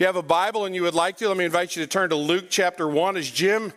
If 0.00 0.04
you 0.04 0.06
have 0.06 0.16
a 0.16 0.22
Bible 0.22 0.64
and 0.64 0.74
you 0.74 0.80
would 0.84 0.94
like 0.94 1.18
to, 1.18 1.28
let 1.28 1.36
me 1.36 1.44
invite 1.44 1.76
you 1.76 1.82
to 1.82 1.86
turn 1.86 2.08
to 2.08 2.16
Luke 2.16 2.46
chapter 2.48 2.88
1 2.88 3.18
as 3.18 3.30
Jim 3.30 3.70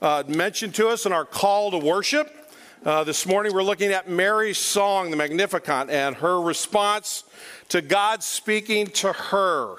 uh, 0.00 0.22
mentioned 0.26 0.74
to 0.76 0.88
us 0.88 1.04
in 1.04 1.12
our 1.12 1.26
call 1.26 1.70
to 1.70 1.76
worship. 1.76 2.34
Uh, 2.82 3.04
this 3.04 3.26
morning 3.26 3.52
we're 3.52 3.62
looking 3.62 3.92
at 3.92 4.08
Mary's 4.08 4.56
song, 4.56 5.10
the 5.10 5.18
Magnificat, 5.18 5.90
and 5.90 6.16
her 6.16 6.40
response 6.40 7.24
to 7.68 7.82
God 7.82 8.22
speaking 8.22 8.86
to 8.86 9.12
her, 9.12 9.76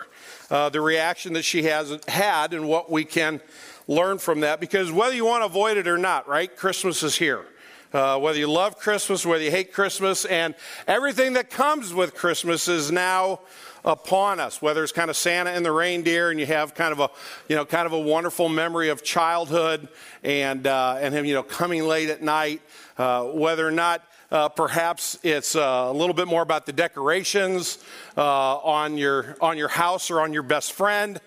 uh, 0.52 0.70
the 0.70 0.82
reaction 0.82 1.34
that 1.34 1.42
she 1.42 1.64
has 1.64 1.98
had, 2.08 2.54
and 2.54 2.68
what 2.68 2.92
we 2.92 3.04
can 3.04 3.42
learn 3.88 4.20
from 4.20 4.42
that. 4.42 4.60
Because 4.60 4.92
whether 4.92 5.16
you 5.16 5.26
want 5.26 5.42
to 5.42 5.48
avoid 5.48 5.78
it 5.78 5.88
or 5.88 5.98
not, 5.98 6.28
right? 6.28 6.56
Christmas 6.56 7.02
is 7.02 7.16
here. 7.16 7.44
Uh, 7.92 8.20
whether 8.20 8.38
you 8.38 8.52
love 8.52 8.78
Christmas, 8.78 9.26
whether 9.26 9.44
you 9.44 9.50
hate 9.50 9.74
Christmas, 9.74 10.26
and 10.26 10.54
everything 10.88 11.34
that 11.34 11.50
comes 11.50 11.92
with 11.92 12.14
Christmas 12.14 12.68
is 12.68 12.92
now 12.92 13.40
upon 13.88 14.42
us, 14.42 14.62
whether 14.62 14.84
it's 14.84 14.92
kind 14.92 15.10
of 15.10 15.16
Santa 15.16 15.50
and 15.50 15.66
the 15.66 15.72
reindeer, 15.72 16.30
and 16.30 16.40
you 16.40 16.46
have 16.46 16.76
kind 16.76 16.92
of 16.92 17.00
a, 17.00 17.10
you 17.48 17.56
know, 17.56 17.66
kind 17.66 17.86
of 17.86 17.94
a 17.94 18.00
wonderful 18.00 18.50
memory 18.50 18.90
of 18.90 19.02
childhood 19.02 19.88
and, 20.24 20.68
uh, 20.68 20.98
and 21.00 21.14
him, 21.14 21.24
you 21.24 21.34
know, 21.34 21.42
coming 21.42 21.88
late 21.88 22.10
at 22.10 22.22
night, 22.22 22.62
uh, 22.98 23.24
whether 23.24 23.66
or 23.66 23.72
not 23.72 24.04
uh, 24.30 24.50
perhaps 24.50 25.18
it's 25.24 25.56
uh, 25.56 25.88
a 25.90 25.94
little 25.94 26.14
bit 26.14 26.28
more 26.28 26.42
about 26.42 26.66
the 26.66 26.74
decorations 26.74 27.78
uh, 28.18 28.58
on, 28.58 28.98
your, 28.98 29.38
on 29.40 29.58
your 29.58 29.70
house 29.70 30.12
or 30.12 30.20
on 30.20 30.34
your 30.34 30.44
best 30.44 30.74
friend, 30.74 31.22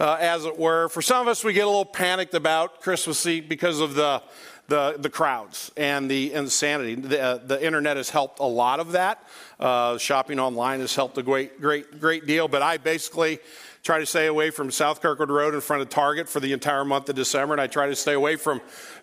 uh, 0.00 0.16
as 0.18 0.46
it 0.46 0.58
were. 0.58 0.88
For 0.88 1.02
some 1.02 1.20
of 1.20 1.28
us, 1.28 1.44
we 1.44 1.52
get 1.52 1.66
a 1.66 1.68
little 1.68 1.84
panicked 1.84 2.32
about 2.32 2.80
Christmas 2.80 3.26
Eve 3.26 3.50
because 3.50 3.80
of 3.80 3.94
the, 3.94 4.22
the, 4.68 4.96
the 4.98 5.08
crowds 5.10 5.72
and 5.76 6.10
the 6.10 6.32
insanity. 6.34 6.94
The, 6.94 7.20
uh, 7.20 7.38
the 7.38 7.64
internet 7.64 7.96
has 7.96 8.10
helped 8.10 8.38
a 8.38 8.44
lot 8.44 8.80
of 8.80 8.92
that. 8.92 9.24
Uh, 9.58 9.96
shopping 9.98 10.38
online 10.38 10.80
has 10.80 10.94
helped 10.94 11.16
a 11.18 11.22
great, 11.22 11.60
great, 11.60 12.00
great 12.00 12.26
deal. 12.26 12.48
But 12.48 12.62
I 12.62 12.76
basically 12.76 13.40
try 13.82 13.98
to 13.98 14.06
stay 14.06 14.26
away 14.26 14.50
from 14.50 14.70
South 14.70 15.00
Kirkwood 15.00 15.30
Road 15.30 15.54
in 15.54 15.60
front 15.60 15.82
of 15.82 15.88
Target 15.88 16.28
for 16.28 16.40
the 16.40 16.52
entire 16.52 16.84
month 16.84 17.08
of 17.08 17.16
December, 17.16 17.54
and 17.54 17.60
I 17.60 17.66
try 17.66 17.86
to 17.86 17.96
stay 17.96 18.12
away 18.12 18.36
from 18.36 18.60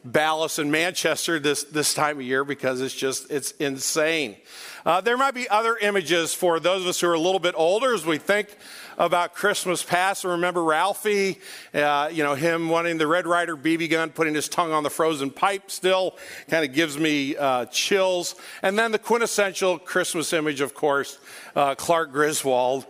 Ballas 0.08 0.60
and 0.60 0.72
Manchester 0.72 1.40
this, 1.40 1.64
this 1.64 1.94
time 1.94 2.18
of 2.18 2.24
year 2.24 2.44
because 2.44 2.82
it's 2.82 2.94
just 2.94 3.32
it's 3.32 3.52
insane. 3.52 4.38
Uh, 4.86 5.02
there 5.02 5.18
might 5.18 5.34
be 5.34 5.50
other 5.50 5.76
images 5.78 6.36
for 6.36 6.60
those 6.60 6.84
of 6.84 6.88
us 6.88 7.00
who 7.02 7.08
are 7.08 7.14
a 7.14 7.20
little 7.20 7.40
bit 7.40 7.56
older 7.58 7.96
as 7.96 8.06
we 8.06 8.20
think 8.20 8.56
about 9.00 9.34
Christmas 9.34 9.82
past. 9.82 10.24
And 10.24 10.34
remember 10.34 10.64
Ralphie, 10.64 11.40
uh, 11.74 12.10
you 12.14 12.24
know, 12.24 12.36
him 12.36 12.70
wanting 12.70 13.00
the 13.00 13.08
Red 13.08 13.26
Ryder 13.26 13.58
BB 13.58 13.90
gun, 13.90 14.12
putting 14.12 14.36
his 14.36 14.48
tongue 14.48 14.72
on 14.72 14.84
the 14.84 14.92
frozen 14.92 15.32
pipe 15.32 15.72
still 15.72 16.18
kind 16.50 16.64
of 16.64 16.74
gives 16.76 17.00
me 17.00 17.36
uh, 17.36 17.66
chills. 17.66 18.36
And 18.62 18.78
then 18.78 18.92
the 18.92 19.00
quintessential 19.00 19.80
Christmas 19.80 20.34
image, 20.34 20.62
of 20.62 20.76
course, 20.76 21.18
uh, 21.56 21.74
Clark 21.74 22.12
Griswold 22.12 22.86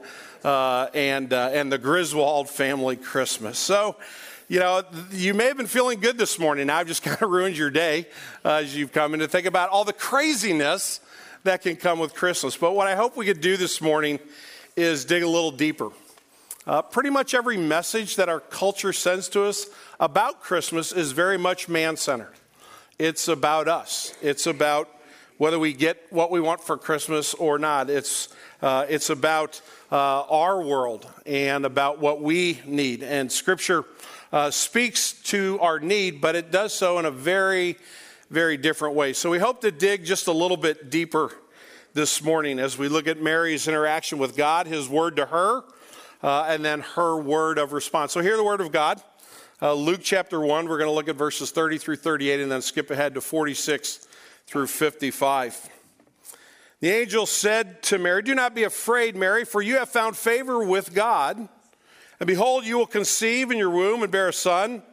uh, 0.46 0.90
and, 0.94 1.34
uh, 1.34 1.50
and 1.54 1.72
the 1.72 1.78
Griswold 1.80 2.50
family 2.50 2.96
Christmas. 2.96 3.58
So, 3.58 3.96
you 4.48 4.60
know, 4.60 4.84
you 5.12 5.34
may 5.34 5.46
have 5.46 5.58
been 5.58 5.66
feeling 5.66 6.00
good 6.00 6.20
this 6.20 6.38
morning. 6.38 6.70
I've 6.70 6.86
just 6.86 7.02
kind 7.04 7.20
of 7.20 7.32
ruined 7.32 7.58
your 7.58 7.72
day 7.72 8.06
uh, 8.46 8.62
as 8.62 8.78
you've 8.78 8.92
come 8.92 9.16
in 9.16 9.22
to 9.22 9.28
think 9.28 9.48
about 9.48 9.70
all 9.70 9.84
the 9.84 9.94
craziness 9.94 11.00
that 11.46 11.64
can 11.64 11.76
come 11.76 11.98
with 11.98 12.14
Christmas. 12.14 12.56
But 12.56 12.73
what 12.73 12.86
I 12.86 12.96
hope 12.96 13.18
we 13.18 13.26
could 13.26 13.42
do 13.42 13.58
this 13.58 13.82
morning 13.82 14.20
is 14.76 15.04
dig 15.04 15.23
a 15.23 15.28
little 15.28 15.50
deeper. 15.50 15.90
Uh, 16.68 16.84
pretty 16.84 17.10
much 17.10 17.34
every 17.34 17.58
message 17.58 18.16
that 18.18 18.30
our 18.30 18.40
culture 18.40 18.94
sends 18.94 19.28
to 19.30 19.46
us 19.46 19.66
about 20.00 20.42
Christmas 20.42 20.92
is 20.92 21.12
very 21.12 21.40
much 21.40 21.68
man 21.68 21.98
centered. 21.98 22.34
It's 23.00 23.28
about 23.28 23.68
us, 23.68 24.14
it's 24.22 24.46
about 24.46 24.90
whether 25.38 25.59
we 25.59 25.73
get 25.73 26.02
what 26.11 26.31
we 26.31 26.39
want 26.39 26.61
for 26.61 26.78
Christmas 26.78 27.33
or 27.33 27.59
not. 27.59 27.89
It's, 27.89 28.30
uh, 28.61 28.86
it's 28.88 29.09
about 29.09 29.61
uh, 29.92 30.22
our 30.23 30.61
world 30.61 31.09
and 31.25 31.66
about 31.66 32.00
what 32.00 32.22
we 32.22 32.61
need. 32.66 33.03
And 33.03 33.31
Scripture 33.31 33.86
uh, 34.31 34.52
speaks 34.52 35.14
to 35.23 35.59
our 35.61 35.80
need, 35.80 36.22
but 36.22 36.36
it 36.36 36.52
does 36.52 36.73
so 36.73 37.00
in 37.00 37.05
a 37.05 37.11
very, 37.11 37.77
very 38.30 38.58
different 38.58 38.95
way. 38.95 39.14
So 39.14 39.30
we 39.30 39.39
hope 39.39 39.61
to 39.61 39.72
dig 39.72 40.05
just 40.05 40.27
a 40.27 40.32
little 40.32 40.58
bit 40.58 40.89
deeper 40.89 41.32
this 41.93 42.21
morning 42.23 42.60
as 42.60 42.77
we 42.77 42.87
look 42.87 43.08
at 43.08 43.21
Mary's 43.21 43.67
interaction 43.67 44.17
with 44.17 44.36
God, 44.36 44.67
his 44.67 44.89
word 44.89 45.17
to 45.17 45.26
her, 45.26 45.64
uh, 46.23 46.45
and 46.48 46.64
then 46.64 46.81
her 46.81 47.17
word 47.17 47.58
of 47.58 47.73
response. 47.73 48.14
So 48.14 48.21
hear 48.21 48.37
the 48.37 48.43
word 48.43 48.61
of 48.61 48.71
God. 48.71 49.02
Uh, 49.61 49.73
Luke 49.73 50.02
chapter 50.04 50.39
1, 50.42 50.67
we're 50.67 50.77
going 50.77 50.89
to 50.89 50.93
look 50.93 51.08
at 51.08 51.15
verses 51.15 51.52
30 51.52 51.77
through 51.77 51.95
38 51.95 52.42
and 52.42 52.52
then 52.52 52.61
skip 52.61 52.92
ahead 52.92 53.14
to 53.14 53.21
46 53.21 54.08
through 54.48 54.67
55. 54.67 55.70
The 56.80 56.89
angel 56.89 57.26
said 57.26 57.82
to 57.83 57.98
Mary, 57.98 58.22
Do 58.22 58.36
not 58.36 58.54
be 58.54 58.64
afraid, 58.64 59.16
Mary, 59.16 59.45
for 59.45 59.61
you 59.61 59.78
have 59.78 59.89
found 59.89 60.17
favor 60.17 60.64
with 60.64 60.94
God. 60.94 61.50
And 62.20 62.28
behold, 62.28 62.66
you 62.66 62.78
will 62.78 62.86
conceive 62.86 63.52
in 63.52 63.58
your 63.58 63.70
womb 63.70 64.04
and 64.04 64.11
bear 64.11 64.30
a 64.30 64.34
son, 64.34 64.84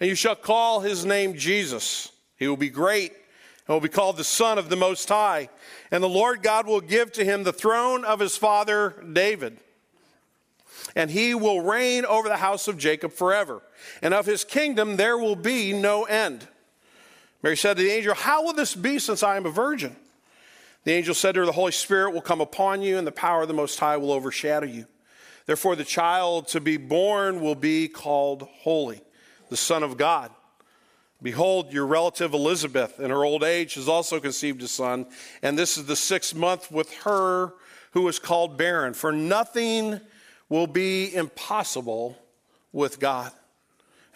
and 0.00 0.08
you 0.08 0.14
shall 0.14 0.34
call 0.34 0.80
his 0.80 1.04
name 1.04 1.34
Jesus. 1.34 2.10
He 2.36 2.48
will 2.48 2.56
be 2.56 2.68
great 2.68 3.12
and 3.66 3.74
will 3.74 3.80
be 3.80 3.88
called 3.88 4.16
the 4.16 4.24
Son 4.24 4.58
of 4.58 4.68
the 4.68 4.76
Most 4.76 5.08
High. 5.08 5.48
And 5.90 6.02
the 6.02 6.08
Lord 6.08 6.42
God 6.42 6.66
will 6.66 6.80
give 6.80 7.12
to 7.12 7.24
him 7.24 7.44
the 7.44 7.52
throne 7.52 8.04
of 8.04 8.20
his 8.20 8.36
father 8.36 9.02
David. 9.12 9.58
And 10.94 11.10
he 11.10 11.34
will 11.34 11.62
reign 11.62 12.04
over 12.04 12.28
the 12.28 12.36
house 12.36 12.68
of 12.68 12.78
Jacob 12.78 13.12
forever. 13.12 13.62
And 14.02 14.14
of 14.14 14.26
his 14.26 14.44
kingdom 14.44 14.96
there 14.96 15.18
will 15.18 15.36
be 15.36 15.72
no 15.72 16.04
end. 16.04 16.46
Mary 17.46 17.56
said 17.56 17.76
to 17.76 17.84
the 17.84 17.90
angel, 17.92 18.12
How 18.12 18.42
will 18.42 18.54
this 18.54 18.74
be 18.74 18.98
since 18.98 19.22
I 19.22 19.36
am 19.36 19.46
a 19.46 19.50
virgin? 19.50 19.94
The 20.82 20.90
angel 20.90 21.14
said 21.14 21.36
to 21.36 21.42
her, 21.42 21.46
The 21.46 21.52
Holy 21.52 21.70
Spirit 21.70 22.10
will 22.10 22.20
come 22.20 22.40
upon 22.40 22.82
you, 22.82 22.98
and 22.98 23.06
the 23.06 23.12
power 23.12 23.42
of 23.42 23.46
the 23.46 23.54
Most 23.54 23.78
High 23.78 23.98
will 23.98 24.10
overshadow 24.10 24.66
you. 24.66 24.86
Therefore, 25.46 25.76
the 25.76 25.84
child 25.84 26.48
to 26.48 26.60
be 26.60 26.76
born 26.76 27.40
will 27.40 27.54
be 27.54 27.86
called 27.86 28.48
Holy, 28.50 29.00
the 29.48 29.56
Son 29.56 29.84
of 29.84 29.96
God. 29.96 30.32
Behold, 31.22 31.72
your 31.72 31.86
relative 31.86 32.34
Elizabeth, 32.34 32.98
in 32.98 33.10
her 33.10 33.24
old 33.24 33.44
age, 33.44 33.74
has 33.74 33.88
also 33.88 34.18
conceived 34.18 34.60
a 34.64 34.66
son, 34.66 35.06
and 35.40 35.56
this 35.56 35.78
is 35.78 35.86
the 35.86 35.94
sixth 35.94 36.34
month 36.34 36.72
with 36.72 36.92
her 37.04 37.54
who 37.92 38.08
is 38.08 38.18
called 38.18 38.58
barren. 38.58 38.92
For 38.92 39.12
nothing 39.12 40.00
will 40.48 40.66
be 40.66 41.14
impossible 41.14 42.18
with 42.72 42.98
God. 42.98 43.30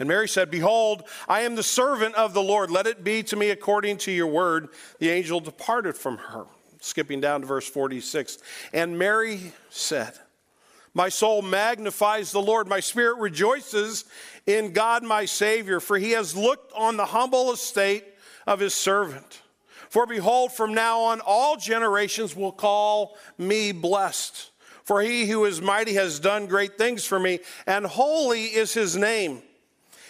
And 0.01 0.09
Mary 0.09 0.29
said, 0.29 0.51
Behold, 0.51 1.05
I 1.29 1.43
am 1.43 1.55
the 1.55 1.63
servant 1.63 2.15
of 2.17 2.33
the 2.35 2.43
Lord. 2.43 2.71
Let 2.71 2.87
it 2.87 3.05
be 3.05 3.23
to 3.25 3.37
me 3.37 3.51
according 3.51 3.99
to 3.99 4.11
your 4.11 4.27
word. 4.27 4.71
The 4.99 5.11
angel 5.11 5.41
departed 5.41 5.95
from 5.95 6.17
her 6.17 6.47
skipping 6.81 7.21
down 7.21 7.43
to 7.43 7.47
verse 7.47 7.69
46. 7.69 8.39
And 8.73 8.99
Mary 8.99 9.53
said, 9.69 10.15
My 10.95 11.11
soul 11.11 11.43
magnifies 11.43 12.33
the 12.33 12.41
Lord, 12.41 12.67
my 12.67 12.81
spirit 12.81 13.19
rejoices 13.19 14.07
in 14.47 14.73
God 14.73 15.03
my 15.03 15.27
Savior, 15.27 15.79
for 15.81 15.99
he 15.99 16.13
has 16.13 16.35
looked 16.35 16.73
on 16.73 16.97
the 16.97 17.05
humble 17.05 17.53
estate 17.53 18.05
of 18.47 18.59
his 18.59 18.75
servant. 18.75 19.43
For 19.91 20.07
behold, 20.07 20.53
from 20.53 20.73
now 20.73 21.01
on 21.01 21.21
all 21.21 21.57
generations 21.57 22.35
will 22.35 22.53
call 22.53 23.19
me 23.37 23.73
blessed. 23.73 24.51
For 24.85 25.03
he 25.03 25.27
who 25.27 25.45
is 25.45 25.61
mighty 25.61 25.95
has 25.95 26.19
done 26.19 26.47
great 26.47 26.79
things 26.79 27.05
for 27.05 27.19
me, 27.19 27.41
and 27.67 27.85
holy 27.85 28.45
is 28.47 28.73
his 28.73 28.97
name. 28.97 29.43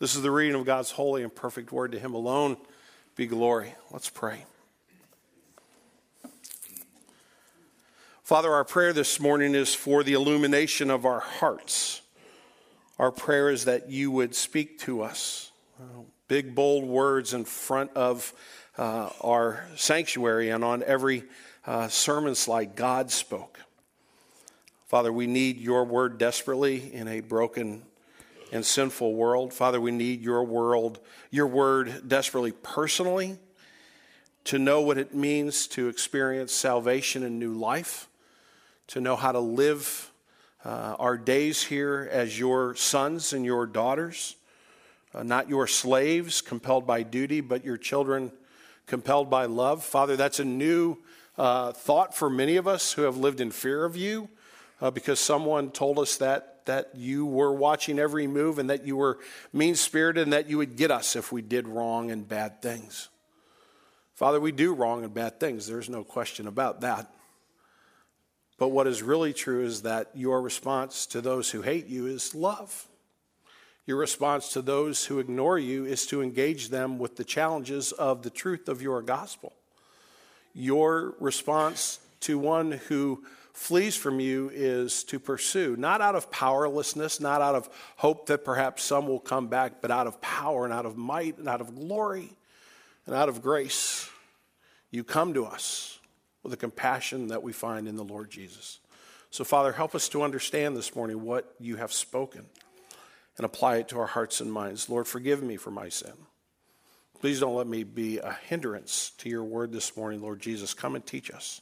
This 0.00 0.16
is 0.16 0.22
the 0.22 0.30
reading 0.30 0.58
of 0.58 0.64
God's 0.64 0.90
holy 0.90 1.22
and 1.22 1.34
perfect 1.34 1.72
word. 1.72 1.92
To 1.92 1.98
him 1.98 2.14
alone 2.14 2.56
be 3.16 3.26
glory. 3.26 3.74
Let's 3.90 4.08
pray. 4.08 4.46
Father, 8.22 8.50
our 8.50 8.64
prayer 8.64 8.94
this 8.94 9.20
morning 9.20 9.54
is 9.54 9.74
for 9.74 10.02
the 10.02 10.14
illumination 10.14 10.90
of 10.90 11.04
our 11.04 11.20
hearts. 11.20 12.00
Our 12.98 13.12
prayer 13.12 13.50
is 13.50 13.66
that 13.66 13.90
you 13.90 14.10
would 14.10 14.34
speak 14.34 14.78
to 14.80 15.02
us. 15.02 15.52
Uh, 15.78 16.04
big, 16.28 16.54
bold 16.54 16.84
words 16.84 17.34
in 17.34 17.44
front 17.44 17.90
of 17.94 18.32
uh, 18.78 19.10
our 19.20 19.66
sanctuary 19.76 20.48
and 20.48 20.64
on 20.64 20.82
every 20.82 21.24
uh, 21.66 21.88
sermon 21.88 22.34
slide, 22.34 22.74
God 22.74 23.10
spoke. 23.10 23.60
Father, 24.86 25.12
we 25.12 25.26
need 25.26 25.58
your 25.58 25.84
word 25.84 26.16
desperately 26.16 26.90
in 26.90 27.06
a 27.06 27.20
broken 27.20 27.82
and 28.52 28.64
sinful 28.64 29.14
world. 29.14 29.52
Father, 29.52 29.80
we 29.80 29.90
need 29.90 30.22
your 30.22 30.44
world, 30.44 30.98
your 31.30 31.46
word 31.46 32.08
desperately 32.08 32.52
personally 32.52 33.38
to 34.44 34.58
know 34.58 34.80
what 34.80 34.98
it 34.98 35.14
means 35.14 35.66
to 35.68 35.88
experience 35.88 36.52
salvation 36.52 37.22
and 37.22 37.38
new 37.38 37.54
life 37.54 38.08
to 38.90 39.00
know 39.00 39.14
how 39.14 39.30
to 39.30 39.38
live 39.38 40.10
uh, 40.64 40.96
our 40.98 41.16
days 41.16 41.62
here 41.62 42.08
as 42.10 42.36
your 42.36 42.74
sons 42.74 43.32
and 43.32 43.44
your 43.44 43.64
daughters, 43.64 44.34
uh, 45.14 45.22
not 45.22 45.48
your 45.48 45.68
slaves 45.68 46.40
compelled 46.40 46.88
by 46.88 47.04
duty, 47.04 47.40
but 47.40 47.64
your 47.64 47.76
children 47.76 48.32
compelled 48.86 49.30
by 49.30 49.44
love. 49.44 49.84
Father, 49.84 50.16
that's 50.16 50.40
a 50.40 50.44
new 50.44 50.98
uh, 51.38 51.70
thought 51.70 52.16
for 52.16 52.28
many 52.28 52.56
of 52.56 52.66
us 52.66 52.92
who 52.92 53.02
have 53.02 53.16
lived 53.16 53.40
in 53.40 53.52
fear 53.52 53.84
of 53.84 53.96
you 53.96 54.28
uh, 54.80 54.90
because 54.90 55.20
someone 55.20 55.70
told 55.70 55.96
us 55.96 56.16
that, 56.16 56.59
that 56.70 56.94
you 56.94 57.26
were 57.26 57.52
watching 57.52 57.98
every 57.98 58.28
move 58.28 58.60
and 58.60 58.70
that 58.70 58.86
you 58.86 58.96
were 58.96 59.18
mean 59.52 59.74
spirited 59.74 60.22
and 60.22 60.32
that 60.32 60.48
you 60.48 60.56
would 60.56 60.76
get 60.76 60.92
us 60.92 61.16
if 61.16 61.32
we 61.32 61.42
did 61.42 61.66
wrong 61.66 62.12
and 62.12 62.28
bad 62.28 62.62
things. 62.62 63.08
Father, 64.14 64.38
we 64.38 64.52
do 64.52 64.72
wrong 64.72 65.02
and 65.02 65.12
bad 65.12 65.40
things. 65.40 65.66
There's 65.66 65.90
no 65.90 66.04
question 66.04 66.46
about 66.46 66.82
that. 66.82 67.12
But 68.56 68.68
what 68.68 68.86
is 68.86 69.02
really 69.02 69.32
true 69.32 69.64
is 69.64 69.82
that 69.82 70.10
your 70.14 70.40
response 70.40 71.06
to 71.06 71.20
those 71.20 71.50
who 71.50 71.62
hate 71.62 71.88
you 71.88 72.06
is 72.06 72.36
love. 72.36 72.86
Your 73.84 73.96
response 73.96 74.52
to 74.52 74.62
those 74.62 75.06
who 75.06 75.18
ignore 75.18 75.58
you 75.58 75.86
is 75.86 76.06
to 76.06 76.22
engage 76.22 76.68
them 76.68 77.00
with 77.00 77.16
the 77.16 77.24
challenges 77.24 77.90
of 77.90 78.22
the 78.22 78.30
truth 78.30 78.68
of 78.68 78.80
your 78.80 79.02
gospel. 79.02 79.54
Your 80.54 81.16
response 81.18 81.98
to 82.20 82.38
one 82.38 82.72
who 82.86 83.24
flees 83.52 83.96
from 83.96 84.20
you 84.20 84.50
is 84.52 85.04
to 85.04 85.18
pursue, 85.18 85.76
not 85.76 86.00
out 86.00 86.14
of 86.14 86.30
powerlessness, 86.30 87.20
not 87.20 87.40
out 87.40 87.54
of 87.54 87.68
hope 87.96 88.26
that 88.26 88.44
perhaps 88.44 88.82
some 88.82 89.06
will 89.06 89.20
come 89.20 89.48
back, 89.48 89.80
but 89.80 89.90
out 89.90 90.06
of 90.06 90.20
power 90.20 90.64
and 90.64 90.72
out 90.72 90.86
of 90.86 90.96
might 90.96 91.38
and 91.38 91.48
out 91.48 91.60
of 91.60 91.74
glory 91.74 92.32
and 93.06 93.14
out 93.14 93.28
of 93.28 93.42
grace. 93.42 94.08
You 94.90 95.04
come 95.04 95.34
to 95.34 95.44
us 95.46 95.98
with 96.42 96.50
the 96.50 96.56
compassion 96.56 97.28
that 97.28 97.42
we 97.42 97.52
find 97.52 97.86
in 97.86 97.96
the 97.96 98.04
Lord 98.04 98.30
Jesus. 98.30 98.80
So, 99.30 99.44
Father, 99.44 99.72
help 99.72 99.94
us 99.94 100.08
to 100.10 100.22
understand 100.22 100.76
this 100.76 100.96
morning 100.96 101.22
what 101.22 101.54
you 101.60 101.76
have 101.76 101.92
spoken 101.92 102.46
and 103.36 103.44
apply 103.44 103.76
it 103.76 103.88
to 103.88 103.98
our 103.98 104.06
hearts 104.06 104.40
and 104.40 104.52
minds. 104.52 104.88
Lord, 104.88 105.06
forgive 105.06 105.42
me 105.42 105.56
for 105.56 105.70
my 105.70 105.88
sin. 105.88 106.12
Please 107.20 107.38
don't 107.38 107.54
let 107.54 107.66
me 107.66 107.84
be 107.84 108.18
a 108.18 108.32
hindrance 108.32 109.12
to 109.18 109.28
your 109.28 109.44
word 109.44 109.72
this 109.72 109.96
morning, 109.96 110.22
Lord 110.22 110.40
Jesus. 110.40 110.74
Come 110.74 110.94
and 110.96 111.04
teach 111.04 111.30
us. 111.30 111.60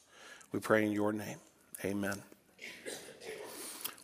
We 0.53 0.61
pray 0.61 0.87
in 0.87 0.93
your 0.93 1.13
name. 1.13 1.39
Amen. 1.85 2.21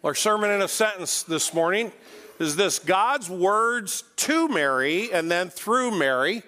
Our 0.05 0.15
sermon 0.15 0.51
in 0.51 0.63
a 0.63 0.69
sentence 0.69 1.25
this 1.25 1.53
morning 1.53 1.91
is 2.39 2.55
this 2.55 2.79
God's 2.79 3.29
words 3.29 4.05
to 4.15 4.47
Mary 4.47 5.13
and 5.13 5.29
then 5.29 5.51
through 5.51 5.91
Mary 5.99 6.45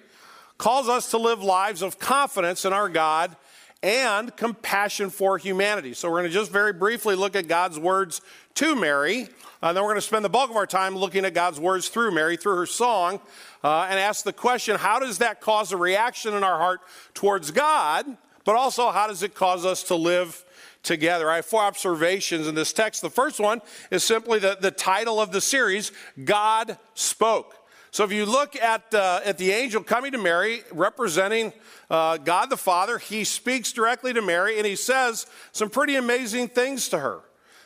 calls 0.56 0.88
us 0.88 1.11
to 1.11 1.19
live 1.19 1.43
lives 1.43 1.82
of 1.82 1.99
confidence 1.99 2.64
in 2.64 2.73
our 2.73 2.88
God 2.88 3.34
and 3.82 4.37
compassion 4.37 5.11
for 5.11 5.37
humanity. 5.37 5.94
So 5.94 6.08
we're 6.08 6.20
going 6.20 6.31
to 6.31 6.32
just 6.32 6.52
very 6.52 6.73
briefly 6.73 7.17
look 7.17 7.34
at 7.34 7.49
God's 7.49 7.76
words 7.76 8.20
to 8.55 8.76
Mary. 8.76 9.26
And 9.62 9.76
then 9.76 9.82
we're 9.82 9.90
going 9.90 9.96
to 9.96 10.02
spend 10.02 10.25
the 10.25 10.28
bulk 10.28 10.50
of 10.50 10.56
our 10.56 10.64
time 10.64 10.94
looking 10.94 11.25
at 11.25 11.34
God's 11.34 11.58
words 11.58 11.88
through 11.88 12.12
Mary, 12.12 12.37
through 12.37 12.55
her 12.55 12.67
song, 12.67 13.19
uh, 13.64 13.88
and 13.90 13.99
ask 13.99 14.23
the 14.23 14.32
question 14.32 14.76
how 14.76 15.00
does 15.00 15.19
that 15.19 15.40
cause 15.40 15.73
a 15.73 15.76
reaction 15.76 16.34
in 16.34 16.44
our 16.44 16.58
heart 16.58 16.82
towards 17.14 17.50
God? 17.50 18.06
But 18.44 18.55
also, 18.55 18.93
how 18.93 19.08
does 19.08 19.25
it 19.25 19.34
cause 19.34 19.67
us 19.67 19.82
to 19.84 19.96
live 19.96 20.44
together? 20.86 21.30
I 21.30 21.36
have 21.36 21.46
four 21.46 21.60
observations 21.60 22.46
in 22.46 22.54
this 22.54 22.72
text. 22.72 23.02
The 23.02 23.10
first 23.10 23.38
one 23.38 23.60
is 23.90 24.02
simply 24.02 24.38
the, 24.38 24.56
the 24.58 24.70
title 24.70 25.20
of 25.20 25.32
the 25.32 25.40
series 25.40 25.92
God 26.24 26.78
Spoke. 26.94 27.54
So 27.90 28.04
if 28.04 28.12
you 28.12 28.26
look 28.26 28.56
at, 28.56 28.92
uh, 28.94 29.20
at 29.24 29.38
the 29.38 29.52
angel 29.52 29.82
coming 29.82 30.12
to 30.12 30.18
Mary, 30.18 30.62
representing 30.70 31.52
uh, 31.88 32.18
God 32.18 32.50
the 32.50 32.56
Father, 32.56 32.98
he 32.98 33.24
speaks 33.24 33.72
directly 33.72 34.12
to 34.12 34.20
Mary 34.20 34.58
and 34.58 34.66
he 34.66 34.76
says 34.76 35.26
some 35.52 35.70
pretty 35.70 35.96
amazing 35.96 36.48
things 36.48 36.88
to 36.90 36.98
her. 36.98 37.20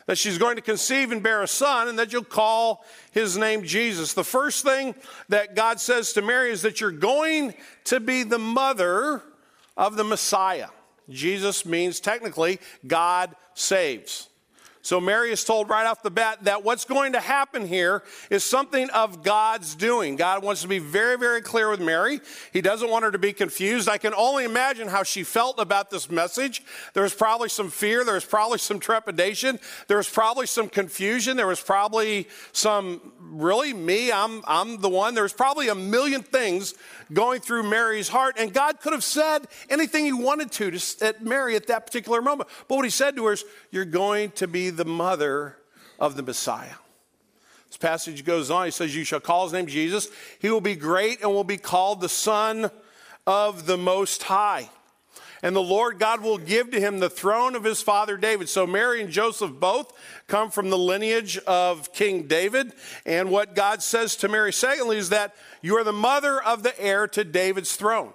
That 0.05 0.17
she's 0.17 0.37
going 0.37 0.55
to 0.55 0.61
conceive 0.61 1.11
and 1.11 1.21
bear 1.21 1.43
a 1.43 1.47
son, 1.47 1.87
and 1.87 1.99
that 1.99 2.11
you'll 2.11 2.23
call 2.23 2.83
his 3.11 3.37
name 3.37 3.63
Jesus. 3.63 4.13
The 4.13 4.23
first 4.23 4.63
thing 4.63 4.95
that 5.29 5.55
God 5.55 5.79
says 5.79 6.13
to 6.13 6.21
Mary 6.21 6.51
is 6.51 6.63
that 6.63 6.81
you're 6.81 6.91
going 6.91 7.53
to 7.85 7.99
be 7.99 8.23
the 8.23 8.39
mother 8.39 9.21
of 9.77 9.97
the 9.97 10.03
Messiah. 10.03 10.69
Jesus 11.11 11.65
means 11.65 11.99
technically 11.99 12.59
God 12.87 13.35
saves. 13.53 14.29
So 14.81 14.99
Mary 14.99 15.31
is 15.31 15.43
told 15.43 15.69
right 15.69 15.85
off 15.85 16.01
the 16.01 16.09
bat 16.09 16.43
that 16.45 16.63
what's 16.63 16.85
going 16.85 17.13
to 17.13 17.19
happen 17.19 17.67
here 17.67 18.03
is 18.29 18.43
something 18.43 18.89
of 18.91 19.23
God's 19.23 19.75
doing. 19.75 20.15
God 20.15 20.43
wants 20.43 20.61
to 20.63 20.67
be 20.67 20.79
very, 20.79 21.17
very 21.17 21.41
clear 21.41 21.69
with 21.69 21.79
Mary. 21.79 22.19
He 22.51 22.61
doesn't 22.61 22.89
want 22.89 23.05
her 23.05 23.11
to 23.11 23.19
be 23.19 23.33
confused. 23.33 23.87
I 23.89 23.97
can 23.97 24.13
only 24.13 24.45
imagine 24.45 24.87
how 24.87 25.03
she 25.03 25.23
felt 25.23 25.59
about 25.59 25.89
this 25.89 26.09
message. 26.09 26.63
There 26.93 27.03
was 27.03 27.13
probably 27.13 27.49
some 27.49 27.69
fear. 27.69 28.03
There 28.03 28.15
was 28.15 28.25
probably 28.25 28.57
some 28.57 28.79
trepidation. 28.79 29.59
There 29.87 29.97
was 29.97 30.09
probably 30.09 30.47
some 30.47 30.69
confusion. 30.69 31.37
There 31.37 31.47
was 31.47 31.61
probably 31.61 32.27
some, 32.53 33.13
really, 33.19 33.73
me, 33.73 34.11
I'm, 34.11 34.41
I'm 34.47 34.81
the 34.81 34.89
one. 34.89 35.13
There 35.13 35.23
was 35.23 35.33
probably 35.33 35.67
a 35.67 35.75
million 35.75 36.23
things 36.23 36.73
going 37.13 37.41
through 37.41 37.63
Mary's 37.63 38.07
heart. 38.07 38.35
And 38.39 38.53
God 38.53 38.79
could 38.79 38.93
have 38.93 39.03
said 39.03 39.47
anything 39.69 40.05
he 40.05 40.13
wanted 40.13 40.51
to 40.53 40.71
to 40.71 41.05
at 41.05 41.23
Mary 41.23 41.55
at 41.55 41.67
that 41.67 41.85
particular 41.85 42.21
moment. 42.21 42.49
But 42.67 42.75
what 42.75 42.85
he 42.85 42.91
said 42.91 43.15
to 43.15 43.25
her 43.25 43.33
is, 43.33 43.45
You're 43.71 43.85
going 43.85 44.31
to 44.31 44.47
be 44.47 44.69
the 44.71 44.85
mother 44.85 45.57
of 45.99 46.15
the 46.15 46.23
Messiah. 46.23 46.75
This 47.67 47.77
passage 47.77 48.25
goes 48.25 48.51
on. 48.51 48.65
He 48.65 48.71
says, 48.71 48.95
You 48.95 49.03
shall 49.03 49.19
call 49.19 49.45
his 49.45 49.53
name 49.53 49.67
Jesus. 49.67 50.09
He 50.39 50.49
will 50.49 50.61
be 50.61 50.75
great 50.75 51.21
and 51.21 51.31
will 51.31 51.43
be 51.43 51.57
called 51.57 52.01
the 52.01 52.09
Son 52.09 52.69
of 53.25 53.65
the 53.65 53.77
Most 53.77 54.23
High. 54.23 54.69
And 55.43 55.55
the 55.55 55.61
Lord 55.61 55.97
God 55.97 56.21
will 56.21 56.37
give 56.37 56.71
to 56.71 56.79
him 56.79 56.99
the 56.99 57.09
throne 57.09 57.55
of 57.55 57.63
his 57.63 57.81
father 57.81 58.15
David. 58.15 58.47
So 58.47 58.67
Mary 58.67 59.01
and 59.01 59.09
Joseph 59.09 59.51
both 59.51 59.91
come 60.27 60.51
from 60.51 60.69
the 60.69 60.77
lineage 60.77 61.37
of 61.39 61.93
King 61.93 62.27
David. 62.27 62.73
And 63.05 63.31
what 63.31 63.55
God 63.55 63.81
says 63.81 64.15
to 64.17 64.27
Mary, 64.27 64.53
secondly, 64.53 64.97
is 64.97 65.09
that 65.09 65.35
you 65.61 65.77
are 65.77 65.83
the 65.83 65.93
mother 65.93 66.41
of 66.41 66.61
the 66.61 66.79
heir 66.79 67.07
to 67.09 67.23
David's 67.23 67.75
throne. 67.75 68.13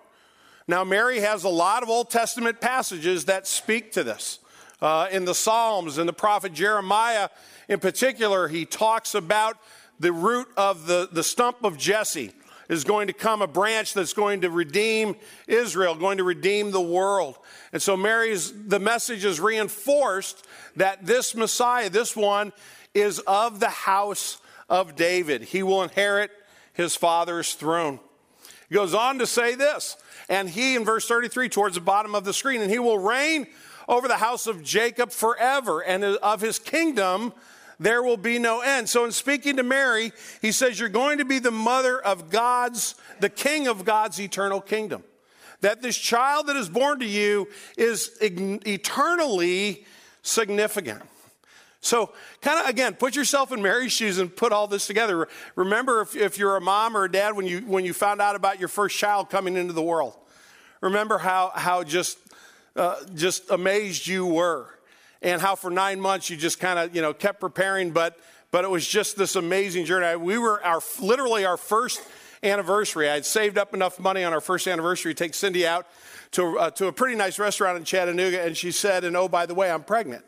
Now, 0.69 0.85
Mary 0.85 1.20
has 1.20 1.44
a 1.44 1.49
lot 1.49 1.82
of 1.82 1.88
Old 1.88 2.11
Testament 2.11 2.61
passages 2.61 3.25
that 3.25 3.47
speak 3.47 3.93
to 3.93 4.05
this. 4.05 4.41
Uh, 4.81 5.08
in 5.11 5.25
the 5.25 5.34
Psalms 5.34 5.99
and 5.99 6.08
the 6.08 6.12
prophet 6.12 6.52
Jeremiah, 6.52 7.31
in 7.69 7.81
particular, 7.81 8.49
he 8.49 8.67
talks 8.67 9.14
about 9.14 9.56
the 9.99 10.12
root 10.12 10.49
of 10.56 10.87
the, 10.87 11.08
the 11.11 11.23
stump 11.23 11.64
of 11.64 11.78
Jesse 11.78 12.32
is 12.69 12.84
going 12.84 13.06
to 13.06 13.12
come 13.12 13.43
a 13.43 13.46
branch 13.46 13.94
that's 13.94 14.12
going 14.12 14.40
to 14.43 14.50
redeem 14.50 15.17
Israel, 15.46 15.94
going 15.94 16.19
to 16.19 16.25
redeem 16.25 16.70
the 16.70 16.81
world. 16.81 17.38
And 17.73 17.81
so 17.81 17.96
Mary's, 17.96 18.52
the 18.52 18.81
message 18.81 19.25
is 19.25 19.40
reinforced 19.40 20.44
that 20.76 21.06
this 21.06 21.34
Messiah, 21.34 21.88
this 21.88 22.17
one, 22.17 22.52
is 22.93 23.20
of 23.20 23.61
the 23.61 23.69
house 23.69 24.38
of 24.69 24.96
David. 24.96 25.43
He 25.43 25.62
will 25.62 25.82
inherit 25.82 26.30
his 26.73 26.97
father's 26.97 27.54
throne. 27.54 28.00
He 28.68 28.75
goes 28.75 28.95
on 28.95 29.21
to 29.21 29.26
say 29.26 29.54
this, 29.54 29.97
and 30.28 30.50
he, 30.50 30.75
in 30.75 30.85
verse 30.85 31.06
33, 31.06 31.49
towards 31.49 31.76
the 31.76 31.80
bottom 31.80 32.14
of 32.14 32.25
the 32.25 32.33
screen, 32.33 32.61
and 32.61 32.71
he 32.71 32.80
will 32.80 32.99
reign 32.99 33.47
over 33.88 34.09
the 34.09 34.16
house 34.16 34.47
of 34.47 34.62
Jacob 34.62 35.12
forever, 35.12 35.81
and 35.81 36.05
of 36.05 36.40
his 36.40 36.59
kingdom 36.59 37.33
there 37.78 38.02
will 38.02 38.16
be 38.16 38.38
no 38.38 38.61
end. 38.61 38.88
So, 38.88 39.05
in 39.05 39.12
speaking 39.12 39.57
to 39.57 39.62
Mary, 39.62 40.12
he 40.40 40.52
says, 40.52 40.81
You're 40.81 40.88
going 40.88 41.19
to 41.19 41.25
be 41.25 41.38
the 41.38 41.50
mother 41.50 42.00
of 42.00 42.31
God's, 42.31 42.95
the 43.21 43.28
king 43.28 43.69
of 43.69 43.85
God's 43.85 44.21
eternal 44.21 44.61
kingdom. 44.61 45.05
That 45.61 45.83
this 45.83 45.97
child 45.97 46.47
that 46.47 46.57
is 46.57 46.69
born 46.69 47.00
to 47.00 47.07
you 47.07 47.49
is 47.76 48.16
eternally 48.21 49.85
significant. 50.23 51.02
So, 51.81 52.12
kind 52.40 52.61
of 52.61 52.69
again, 52.69 52.95
put 52.95 53.14
yourself 53.14 53.52
in 53.52 53.62
Mary's 53.62 53.93
shoes 53.93 54.19
and 54.19 54.35
put 54.35 54.52
all 54.52 54.66
this 54.66 54.87
together. 54.87 55.28
Remember, 55.55 56.00
if, 56.00 56.16
if 56.16 56.38
you're 56.38 56.57
a 56.57 56.61
mom 56.61 56.97
or 56.97 57.05
a 57.05 57.12
dad, 57.12 57.37
when 57.37 57.47
you, 57.47 57.61
when 57.61 57.85
you 57.85 57.93
found 57.93 58.21
out 58.21 58.35
about 58.35 58.59
your 58.59 58.69
first 58.69 58.99
child 58.99 59.31
coming 59.31 59.57
into 59.57 59.73
the 59.73 59.83
world, 59.83 60.16
remember 60.81 61.19
how, 61.19 61.52
how 61.55 61.85
just 61.85 62.19
uh, 62.76 62.97
just 63.14 63.50
amazed 63.50 64.06
you 64.06 64.26
were, 64.26 64.68
and 65.23 65.40
how 65.40 65.54
for 65.54 65.71
nine 65.71 66.00
months 66.00 66.30
you 66.30 66.37
just 66.37 66.61
kind 66.61 66.78
of 66.78 66.95
you 66.95 67.02
know 67.02 67.12
kept 67.14 67.40
preparing, 67.40 67.90
but 67.90 68.18
but 68.50 68.64
it 68.64 68.71
was 68.71 68.87
just 68.87 69.16
this 69.16 69.37
amazing 69.37 69.85
journey. 69.85 70.16
We 70.16 70.38
were 70.38 70.62
our 70.64 70.80
literally 71.00 71.45
our 71.45 71.56
first 71.56 72.00
anniversary. 72.42 73.09
I 73.09 73.14
had 73.14 73.26
saved 73.26 73.59
up 73.59 73.75
enough 73.75 73.99
money 73.99 74.25
on 74.25 74.33
our 74.33 74.40
first 74.40 74.68
anniversary 74.68 75.14
to 75.14 75.25
take 75.25 75.35
Cindy 75.35 75.66
out 75.66 75.87
to 76.33 76.59
uh, 76.59 76.71
to 76.73 76.87
a 76.87 76.92
pretty 76.92 77.16
nice 77.16 77.38
restaurant 77.38 77.78
in 77.78 77.85
Chattanooga, 77.85 78.42
and 78.42 78.56
she 78.56 78.71
said, 78.71 79.04
"And 79.04 79.16
oh, 79.16 79.28
by 79.28 79.47
the 79.47 79.54
way, 79.54 79.71
I'm 79.71 79.83
pregnant," 79.83 80.25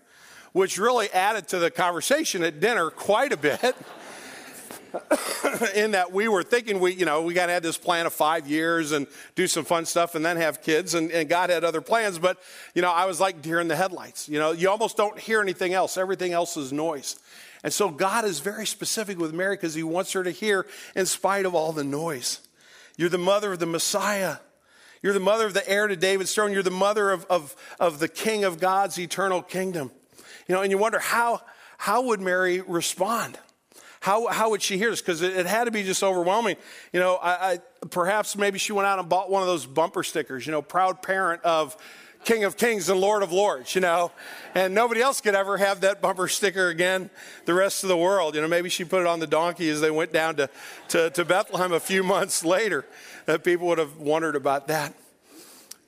which 0.52 0.78
really 0.78 1.10
added 1.10 1.48
to 1.48 1.58
the 1.58 1.70
conversation 1.70 2.42
at 2.42 2.60
dinner 2.60 2.90
quite 2.90 3.32
a 3.32 3.36
bit. 3.36 3.60
in 5.74 5.92
that 5.92 6.12
we 6.12 6.28
were 6.28 6.42
thinking 6.42 6.80
we, 6.80 6.94
you 6.94 7.04
know, 7.04 7.22
we 7.22 7.34
got 7.34 7.46
to 7.46 7.52
have 7.52 7.62
this 7.62 7.78
plan 7.78 8.06
of 8.06 8.12
five 8.12 8.46
years 8.46 8.92
and 8.92 9.06
do 9.34 9.46
some 9.46 9.64
fun 9.64 9.84
stuff 9.84 10.14
and 10.14 10.24
then 10.24 10.36
have 10.36 10.62
kids. 10.62 10.94
And, 10.94 11.10
and 11.10 11.28
God 11.28 11.50
had 11.50 11.64
other 11.64 11.80
plans. 11.80 12.18
But, 12.18 12.38
you 12.74 12.82
know, 12.82 12.90
I 12.90 13.04
was 13.04 13.20
like 13.20 13.42
deer 13.42 13.60
in 13.60 13.68
the 13.68 13.76
headlights. 13.76 14.28
You 14.28 14.38
know, 14.38 14.52
you 14.52 14.68
almost 14.70 14.96
don't 14.96 15.18
hear 15.18 15.40
anything 15.40 15.74
else, 15.74 15.96
everything 15.96 16.32
else 16.32 16.56
is 16.56 16.72
noise. 16.72 17.18
And 17.64 17.72
so 17.72 17.90
God 17.90 18.24
is 18.24 18.40
very 18.40 18.66
specific 18.66 19.18
with 19.18 19.34
Mary 19.34 19.56
because 19.56 19.74
he 19.74 19.82
wants 19.82 20.12
her 20.12 20.22
to 20.22 20.30
hear 20.30 20.66
in 20.94 21.06
spite 21.06 21.44
of 21.44 21.54
all 21.54 21.72
the 21.72 21.84
noise. 21.84 22.40
You're 22.96 23.08
the 23.08 23.18
mother 23.18 23.52
of 23.52 23.58
the 23.58 23.66
Messiah. 23.66 24.36
You're 25.02 25.12
the 25.12 25.20
mother 25.20 25.46
of 25.46 25.54
the 25.54 25.68
heir 25.68 25.86
to 25.86 25.96
David's 25.96 26.34
throne. 26.34 26.52
You're 26.52 26.62
the 26.62 26.70
mother 26.70 27.10
of, 27.10 27.24
of, 27.26 27.54
of 27.78 27.98
the 27.98 28.08
king 28.08 28.44
of 28.44 28.60
God's 28.60 28.98
eternal 28.98 29.42
kingdom. 29.42 29.90
You 30.48 30.54
know, 30.54 30.62
and 30.62 30.70
you 30.70 30.78
wonder 30.78 30.98
how, 30.98 31.42
how 31.78 32.02
would 32.02 32.20
Mary 32.20 32.60
respond? 32.60 33.38
How, 34.08 34.26
how 34.28 34.48
would 34.48 34.62
she 34.62 34.78
hear 34.78 34.88
this? 34.88 35.02
Because 35.02 35.20
it, 35.20 35.36
it, 35.36 35.44
had 35.44 35.64
to 35.64 35.70
be 35.70 35.82
just 35.82 36.02
overwhelming. 36.02 36.56
You 36.94 37.00
know, 37.00 37.16
I, 37.16 37.30
I, 37.30 37.58
perhaps 37.90 38.38
maybe 38.38 38.58
she 38.58 38.72
went 38.72 38.86
out 38.86 38.98
and 38.98 39.06
bought 39.06 39.30
one 39.30 39.42
of 39.42 39.48
those 39.48 39.66
bumper 39.66 40.02
stickers, 40.02 40.46
you 40.46 40.50
know, 40.50 40.62
proud 40.62 41.02
parent 41.02 41.42
of 41.42 41.76
King 42.24 42.44
of 42.44 42.56
Kings 42.56 42.88
and 42.88 42.98
Lord 42.98 43.22
of 43.22 43.32
Lords, 43.32 43.74
you 43.74 43.82
know, 43.82 44.10
and 44.54 44.74
nobody 44.74 45.02
else 45.02 45.20
could 45.20 45.34
ever 45.34 45.58
have 45.58 45.82
that 45.82 46.00
bumper 46.00 46.26
sticker 46.26 46.68
again 46.68 47.10
the 47.44 47.52
rest 47.52 47.82
of 47.82 47.90
the 47.90 47.98
world. 47.98 48.34
You 48.34 48.40
know, 48.40 48.48
maybe 48.48 48.70
she 48.70 48.82
put 48.82 49.02
it 49.02 49.06
on 49.06 49.20
the 49.20 49.26
donkey 49.26 49.68
as 49.68 49.82
they 49.82 49.90
went 49.90 50.10
down 50.10 50.36
to, 50.36 50.48
to, 50.88 51.10
to 51.10 51.26
Bethlehem 51.26 51.74
a 51.74 51.80
few 51.80 52.02
months 52.14 52.42
later. 52.42 52.86
That 53.26 53.44
people 53.44 53.66
would 53.66 53.76
have 53.76 53.98
wondered 53.98 54.36
about 54.36 54.68
that. 54.68 54.94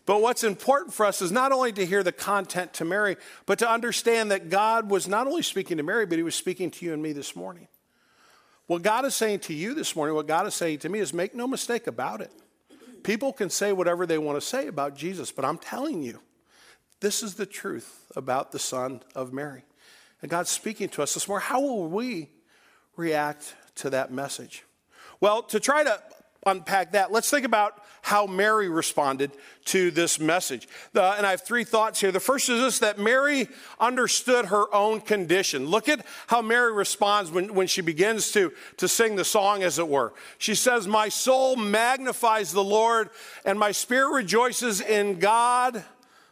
But 0.04 0.20
what's 0.20 0.44
important 0.44 0.92
for 0.92 1.06
us 1.06 1.22
is 1.22 1.32
not 1.32 1.52
only 1.52 1.72
to 1.72 1.86
hear 1.86 2.02
the 2.02 2.12
content 2.12 2.74
to 2.74 2.84
Mary, 2.84 3.16
but 3.46 3.58
to 3.60 3.70
understand 3.70 4.30
that 4.30 4.50
God 4.50 4.90
was 4.90 5.08
not 5.08 5.26
only 5.26 5.40
speaking 5.40 5.78
to 5.78 5.82
Mary, 5.82 6.04
but 6.04 6.18
He 6.18 6.22
was 6.22 6.34
speaking 6.34 6.70
to 6.72 6.84
you 6.84 6.92
and 6.92 7.02
me 7.02 7.14
this 7.14 7.34
morning. 7.34 7.68
What 8.70 8.82
God 8.82 9.04
is 9.04 9.16
saying 9.16 9.40
to 9.40 9.52
you 9.52 9.74
this 9.74 9.96
morning, 9.96 10.14
what 10.14 10.28
God 10.28 10.46
is 10.46 10.54
saying 10.54 10.78
to 10.78 10.88
me 10.88 11.00
is 11.00 11.12
make 11.12 11.34
no 11.34 11.48
mistake 11.48 11.88
about 11.88 12.20
it. 12.20 12.30
People 13.02 13.32
can 13.32 13.50
say 13.50 13.72
whatever 13.72 14.06
they 14.06 14.16
want 14.16 14.40
to 14.40 14.40
say 14.40 14.68
about 14.68 14.94
Jesus, 14.94 15.32
but 15.32 15.44
I'm 15.44 15.58
telling 15.58 16.04
you, 16.04 16.20
this 17.00 17.24
is 17.24 17.34
the 17.34 17.46
truth 17.46 18.06
about 18.14 18.52
the 18.52 18.60
Son 18.60 19.02
of 19.16 19.32
Mary. 19.32 19.64
And 20.22 20.30
God's 20.30 20.50
speaking 20.50 20.88
to 20.90 21.02
us 21.02 21.14
this 21.14 21.26
morning. 21.26 21.48
How 21.48 21.60
will 21.60 21.88
we 21.88 22.28
react 22.94 23.56
to 23.74 23.90
that 23.90 24.12
message? 24.12 24.62
Well, 25.18 25.42
to 25.42 25.58
try 25.58 25.82
to 25.82 26.00
unpack 26.46 26.92
that, 26.92 27.10
let's 27.10 27.28
think 27.28 27.44
about 27.44 27.79
how 28.02 28.26
Mary 28.26 28.68
responded 28.68 29.30
to 29.66 29.90
this 29.90 30.18
message. 30.18 30.68
The, 30.92 31.02
and 31.02 31.26
I 31.26 31.30
have 31.30 31.42
three 31.42 31.64
thoughts 31.64 32.00
here. 32.00 32.10
The 32.12 32.20
first 32.20 32.48
is 32.48 32.60
this 32.60 32.78
that 32.80 32.98
Mary 32.98 33.48
understood 33.78 34.46
her 34.46 34.72
own 34.74 35.00
condition. 35.00 35.66
Look 35.66 35.88
at 35.88 36.04
how 36.26 36.42
Mary 36.42 36.72
responds 36.72 37.30
when, 37.30 37.54
when 37.54 37.66
she 37.66 37.80
begins 37.80 38.32
to, 38.32 38.52
to 38.78 38.88
sing 38.88 39.16
the 39.16 39.24
song, 39.24 39.62
as 39.62 39.78
it 39.78 39.88
were. 39.88 40.12
She 40.38 40.54
says, 40.54 40.88
My 40.88 41.08
soul 41.08 41.56
magnifies 41.56 42.52
the 42.52 42.64
Lord, 42.64 43.10
and 43.44 43.58
my 43.58 43.72
spirit 43.72 44.12
rejoices 44.12 44.80
in 44.80 45.18
God, 45.18 45.84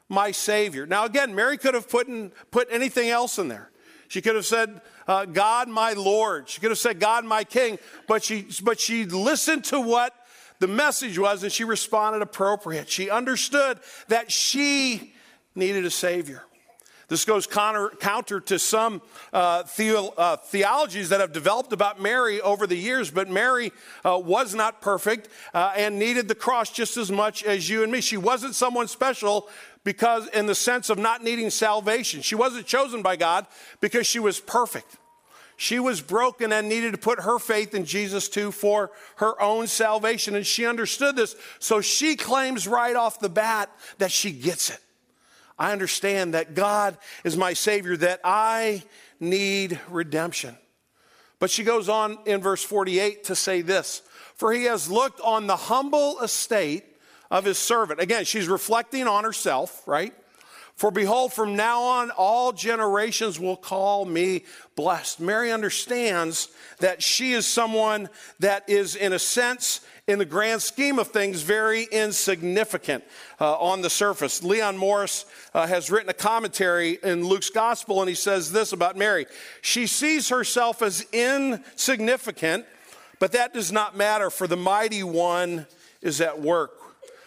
my 0.09 0.31
Savior. 0.31 0.87
Now, 0.87 1.05
again, 1.05 1.35
Mary 1.35 1.59
could 1.59 1.75
have 1.75 1.89
put, 1.89 2.09
in, 2.09 2.33
put 2.51 2.69
anything 2.71 3.11
else 3.11 3.39
in 3.39 3.49
there. 3.49 3.71
She 4.09 4.23
could 4.23 4.37
have 4.37 4.47
said, 4.47 4.81
uh, 5.07 5.27
God 5.27 5.69
my 5.69 5.93
Lord. 5.93 6.49
She 6.49 6.61
could 6.61 6.71
have 6.71 6.79
said, 6.79 6.99
God 6.99 7.25
my 7.25 7.45
King. 7.45 7.79
But 8.07 8.25
she, 8.25 8.47
but 8.63 8.81
she 8.81 9.05
listened 9.05 9.65
to 9.65 9.81
what 9.81 10.15
the 10.59 10.69
message 10.69 11.19
was 11.19 11.43
and 11.43 11.53
she 11.53 11.65
responded 11.65 12.23
appropriate. 12.23 12.89
She 12.89 13.11
understood 13.11 13.79
that 14.09 14.33
she 14.33 15.15
needed 15.55 15.85
a 15.85 15.91
Savior. 15.91 16.43
This 17.09 17.25
goes 17.25 17.47
counter, 17.47 17.89
counter 18.01 18.39
to 18.41 18.59
some 18.59 19.01
uh, 19.33 19.63
uh, 19.65 20.37
theologies 20.37 21.09
that 21.09 21.21
have 21.21 21.33
developed 21.33 21.73
about 21.73 22.01
Mary 22.01 22.39
over 22.43 22.67
the 22.67 22.77
years, 22.77 23.11
but 23.11 23.31
Mary 23.31 23.73
uh, 24.05 24.21
was 24.23 24.55
not 24.55 24.83
perfect 24.83 25.29
uh, 25.55 25.73
and 25.75 25.99
needed 25.99 26.29
the 26.29 26.35
cross 26.35 26.71
just 26.71 26.99
as 26.99 27.11
much 27.11 27.43
as 27.43 27.67
you 27.71 27.83
and 27.83 27.91
me. 27.91 28.03
She 28.03 28.19
wasn't 28.19 28.55
someone 28.55 28.89
special 28.89 29.49
because, 29.85 30.27
in 30.29 30.45
the 30.45 30.55
sense 30.55 30.91
of 30.91 30.99
not 30.99 31.25
needing 31.25 31.49
salvation, 31.49 32.21
she 32.21 32.35
wasn't 32.35 32.67
chosen 32.67 33.01
by 33.01 33.17
God 33.17 33.47
because 33.81 34.07
she 34.07 34.19
was 34.19 34.39
perfect. 34.39 34.98
She 35.61 35.81
was 35.81 36.01
broken 36.01 36.53
and 36.53 36.69
needed 36.69 36.93
to 36.93 36.99
put 36.99 37.23
her 37.23 37.41
faith 37.41 37.75
in 37.75 37.85
Jesus 37.85 38.29
too 38.29 38.53
for 38.53 38.93
her 39.17 39.43
own 39.43 39.67
salvation. 39.67 40.37
And 40.37 40.47
she 40.47 40.65
understood 40.65 41.17
this. 41.17 41.35
So 41.59 41.81
she 41.81 42.15
claims 42.15 42.69
right 42.69 42.95
off 42.95 43.19
the 43.19 43.29
bat 43.29 43.69
that 43.99 44.13
she 44.13 44.31
gets 44.31 44.71
it. 44.71 44.79
I 45.59 45.73
understand 45.73 46.35
that 46.35 46.55
God 46.55 46.97
is 47.25 47.37
my 47.37 47.55
Savior, 47.55 47.97
that 47.97 48.21
I 48.23 48.85
need 49.19 49.81
redemption. 49.89 50.57
But 51.41 51.51
she 51.51 51.65
goes 51.65 51.89
on 51.89 52.19
in 52.25 52.41
verse 52.41 52.63
48 52.63 53.25
to 53.25 53.35
say 53.35 53.61
this 53.61 54.03
For 54.37 54.53
he 54.53 54.65
has 54.65 54.89
looked 54.89 55.21
on 55.23 55.49
the 55.49 55.57
humble 55.57 56.21
estate 56.21 56.85
of 57.33 57.45
his 57.45 57.59
servant. 57.59 57.99
Again, 57.99 58.25
she's 58.25 58.47
reflecting 58.47 59.09
on 59.09 59.25
herself, 59.25 59.83
right? 59.89 60.15
For 60.79 60.93
behold, 60.93 61.33
from 61.33 61.57
now 61.57 61.83
on, 61.83 62.13
all 62.13 62.53
generations 62.53 63.41
will 63.41 63.57
call 63.57 64.05
me 64.05 64.45
blessed. 64.77 65.19
Mary 65.19 65.51
understands 65.51 66.51
that 66.79 67.03
she 67.03 67.33
is 67.33 67.49
someone 67.49 68.09
that 68.39 68.69
is, 68.69 68.95
in 68.95 69.13
a 69.13 69.19
sense, 69.19 69.81
in 70.07 70.21
the 70.21 70.25
grand 70.25 70.63
scheme 70.63 71.01
of 71.01 71.09
things, 71.09 71.43
very 71.43 71.89
insignificant 71.91 73.03
uh, 73.41 73.59
on 73.59 73.83
the 73.83 73.91
surface. 73.91 74.45
Leon 74.45 74.77
Morris 74.77 75.25
uh, 75.53 75.67
has 75.67 75.91
written 75.91 76.11
a 76.11 76.15
commentary 76.15 77.01
in 77.03 77.27
Luke's 77.27 77.51
gospel, 77.51 78.01
and 78.01 78.09
he 78.09 78.15
says 78.15 78.53
this 78.53 78.73
about 78.73 78.97
Mary 78.97 79.27
She 79.63 79.89
sees 79.89 80.29
herself 80.29 80.81
as 80.81 81.05
insignificant, 81.13 82.67
but 83.19 83.33
that 83.33 83.53
does 83.53 83.73
not 83.73 83.97
matter, 83.97 84.31
for 84.31 84.47
the 84.47 84.57
mighty 84.57 85.03
one 85.03 85.67
is 86.03 86.21
at 86.21 86.41
work. 86.41 86.71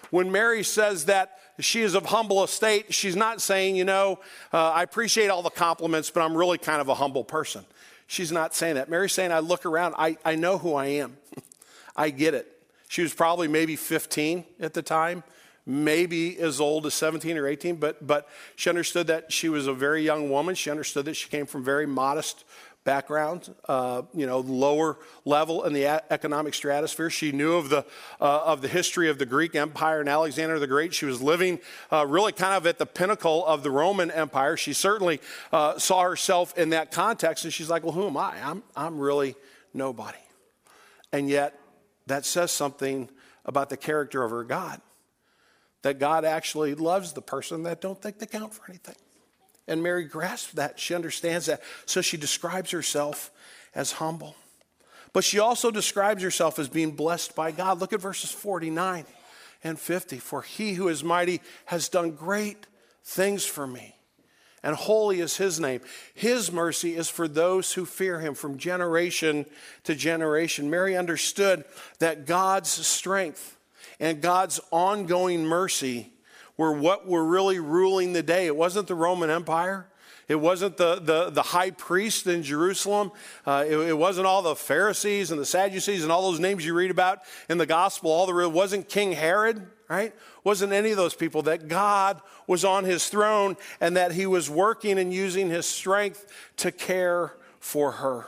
When 0.10 0.31
Mary 0.31 0.63
says 0.63 1.05
that, 1.05 1.38
she 1.60 1.81
is 1.81 1.96
of 1.96 2.05
humble 2.05 2.43
estate. 2.43 2.93
She's 2.93 3.15
not 3.15 3.41
saying, 3.41 3.75
you 3.75 3.84
know, 3.84 4.20
uh, 4.53 4.72
I 4.72 4.84
appreciate 4.84 5.29
all 5.29 5.41
the 5.41 5.50
compliments, 5.50 6.10
but 6.10 6.22
I'm 6.22 6.36
really 6.36 6.58
kind 6.58 6.81
of 6.81 6.88
a 6.88 6.96
humble 6.96 7.24
person. 7.24 7.65
She's 8.08 8.31
not 8.31 8.53
saying 8.53 8.75
that. 8.75 8.89
Mary's 8.89 9.13
saying, 9.13 9.31
I 9.31 9.39
look 9.39 9.65
around, 9.65 9.96
I, 9.98 10.17
I 10.25 10.36
know 10.36 10.58
who 10.58 10.75
I 10.75 10.88
am. 10.88 11.17
I 11.96 12.10
get 12.10 12.34
it. 12.34 12.48
She 12.88 13.01
was 13.01 13.13
probably 13.13 13.48
maybe 13.48 13.77
15 13.77 14.43
at 14.60 14.74
the 14.74 14.81
time, 14.81 15.24
maybe 15.65 16.38
as 16.39 16.60
old 16.60 16.86
as 16.86 16.93
17 16.93 17.38
or 17.38 17.48
18, 17.48 17.77
but, 17.77 18.05
but 18.05 18.27
she 18.58 18.70
understood 18.70 19.08
that 19.08 19.31
she 19.31 19.48
was 19.48 19.65
a 19.65 19.74
very 19.74 20.03
young 20.03 20.29
woman. 20.29 20.55
She 20.55 20.70
understood 20.70 21.05
that 21.05 21.15
she 21.15 21.29
came 21.29 21.46
from 21.46 21.63
very 21.63 21.86
modest 21.86 22.43
background, 22.84 23.54
uh, 23.68 24.02
you 24.14 24.26
know, 24.26 24.40
lower 24.40 24.98
level 25.24 25.64
in 25.66 25.74
the 25.74 25.86
economic 26.12 26.54
stratosphere. 26.54 27.10
She 27.10 27.32
knew 27.32 27.54
of 27.54 27.70
the, 27.70 27.86
uh, 28.20 28.44
of 28.46 28.62
the 28.62 28.68
history 28.68 29.10
of 29.10 29.20
the 29.20 29.26
Greek 29.26 29.56
Empire 29.56 30.00
and 30.00 30.10
Alexander 30.10 30.58
the 30.58 30.68
Great. 30.68 30.94
She 30.94 31.06
was 31.06 31.22
living 31.22 31.60
uh, 31.92 32.06
really 32.08 32.32
kind 32.32 32.56
of 32.56 32.66
at 32.66 32.80
the 32.80 32.86
pinnacle 32.86 33.46
of 33.46 33.64
the 33.64 33.70
Roman 33.70 34.10
Empire. 34.10 34.58
She 34.58 34.74
certainly 34.74 35.22
uh, 35.52 35.78
saw 35.78 36.02
herself 36.02 36.58
in 36.58 36.70
that 36.72 36.92
context, 36.92 37.44
and 37.44 37.54
she's 37.54 37.70
like, 37.70 37.84
well, 37.84 37.94
who 37.94 38.08
am 38.08 38.18
I? 38.18 38.36
I'm, 38.44 38.64
I'm 38.76 39.00
really 39.00 39.36
nobody. 39.74 40.18
And 41.14 41.30
yet, 41.30 41.60
that 42.08 42.26
says 42.26 42.52
something 42.52 43.10
about 43.46 43.70
the 43.70 43.78
character 43.78 44.24
of 44.24 44.32
her 44.32 44.44
God. 44.44 44.82
That 45.84 46.00
God 46.00 46.26
actually 46.26 46.76
loves 46.76 47.14
the 47.14 47.22
person 47.22 47.64
that 47.64 47.82
don't 47.82 48.00
think 48.02 48.20
they 48.20 48.26
count 48.26 48.54
for 48.54 48.64
anything. 48.70 48.96
And 49.68 49.84
Mary 49.84 50.06
grasps 50.06 50.53
that. 50.53 50.80
She 50.80 50.96
understands 50.96 51.46
that. 51.46 51.62
So 51.86 52.01
she 52.01 52.18
describes 52.18 52.72
herself 52.72 53.32
as 53.74 53.94
humble. 53.94 54.36
But 55.13 55.24
she 55.24 55.39
also 55.39 55.72
describes 55.72 56.24
herself 56.24 56.58
as 56.58 56.70
being 56.70 56.91
blessed 56.91 57.36
by 57.36 57.51
God. 57.51 57.80
Look 57.80 57.94
at 57.94 58.01
verses 58.01 58.32
49 58.32 59.06
and 59.63 59.80
50. 59.80 60.18
For 60.20 60.41
he 60.41 60.74
who 60.74 60.88
is 60.88 61.03
mighty 61.03 61.41
has 61.65 61.89
done 61.89 62.12
great 62.12 62.65
things 63.03 63.46
for 63.46 63.65
me, 63.65 63.96
and 64.63 64.75
holy 64.75 65.22
is 65.22 65.38
his 65.38 65.60
name. 65.60 65.82
His 66.13 66.51
mercy 66.51 66.96
is 66.96 67.10
for 67.10 67.27
those 67.27 67.74
who 67.74 67.86
fear 67.86 68.20
him 68.20 68.36
from 68.36 68.58
generation 68.58 69.46
to 69.86 69.96
generation. 69.96 70.70
Mary 70.70 70.96
understood 70.96 71.65
that 72.00 72.25
God's 72.25 72.70
strength 72.70 73.58
and 74.00 74.22
God's 74.22 74.60
ongoing 74.72 75.46
mercy 75.46 76.13
were 76.62 76.72
what 76.72 77.08
were 77.08 77.25
really 77.25 77.58
ruling 77.58 78.13
the 78.13 78.22
day. 78.22 78.46
It 78.46 78.56
wasn't 78.56 78.88
the 78.88 78.94
Roman 78.94 79.32
Empire. 79.32 79.88
It 80.27 80.36
wasn't 80.36 80.77
the, 80.77 81.01
the, 81.01 81.32
the 81.32 81.41
high 81.41 81.72
priest 81.72 82.27
in 82.27 82.44
Jerusalem. 82.44 83.12
Uh, 83.48 83.65
it, 83.68 83.75
it, 83.75 83.98
wasn't 83.98 84.27
all 84.27 84.44
the 84.44 84.56
Pharisees 84.56 85.32
and 85.32 85.39
the 85.39 85.46
Sadducees 85.46 86.03
and 86.03 86.12
all 86.12 86.30
those 86.30 86.39
names 86.39 86.63
you 86.63 86.75
read 86.75 86.91
about 86.91 87.22
in 87.50 87.58
the 87.58 87.65
gospel. 87.65 88.12
All 88.12 88.27
the 88.27 88.38
it 88.38 88.51
wasn't 88.51 88.88
King 88.88 89.12
Herod, 89.13 89.65
right? 89.89 90.13
Wasn't 90.44 90.72
any 90.72 90.91
of 90.91 90.98
those 90.98 91.15
people. 91.15 91.41
That 91.41 91.68
God 91.68 92.22
was 92.46 92.63
on 92.63 92.84
his 92.84 93.10
throne 93.10 93.58
and 93.80 93.98
that 93.98 94.12
he 94.12 94.27
was 94.27 94.48
working 94.48 95.00
and 95.00 95.12
using 95.12 95.50
his 95.50 95.65
strength 95.65 96.32
to 96.58 96.72
care 96.72 97.34
for 97.60 97.94
her. 97.94 98.27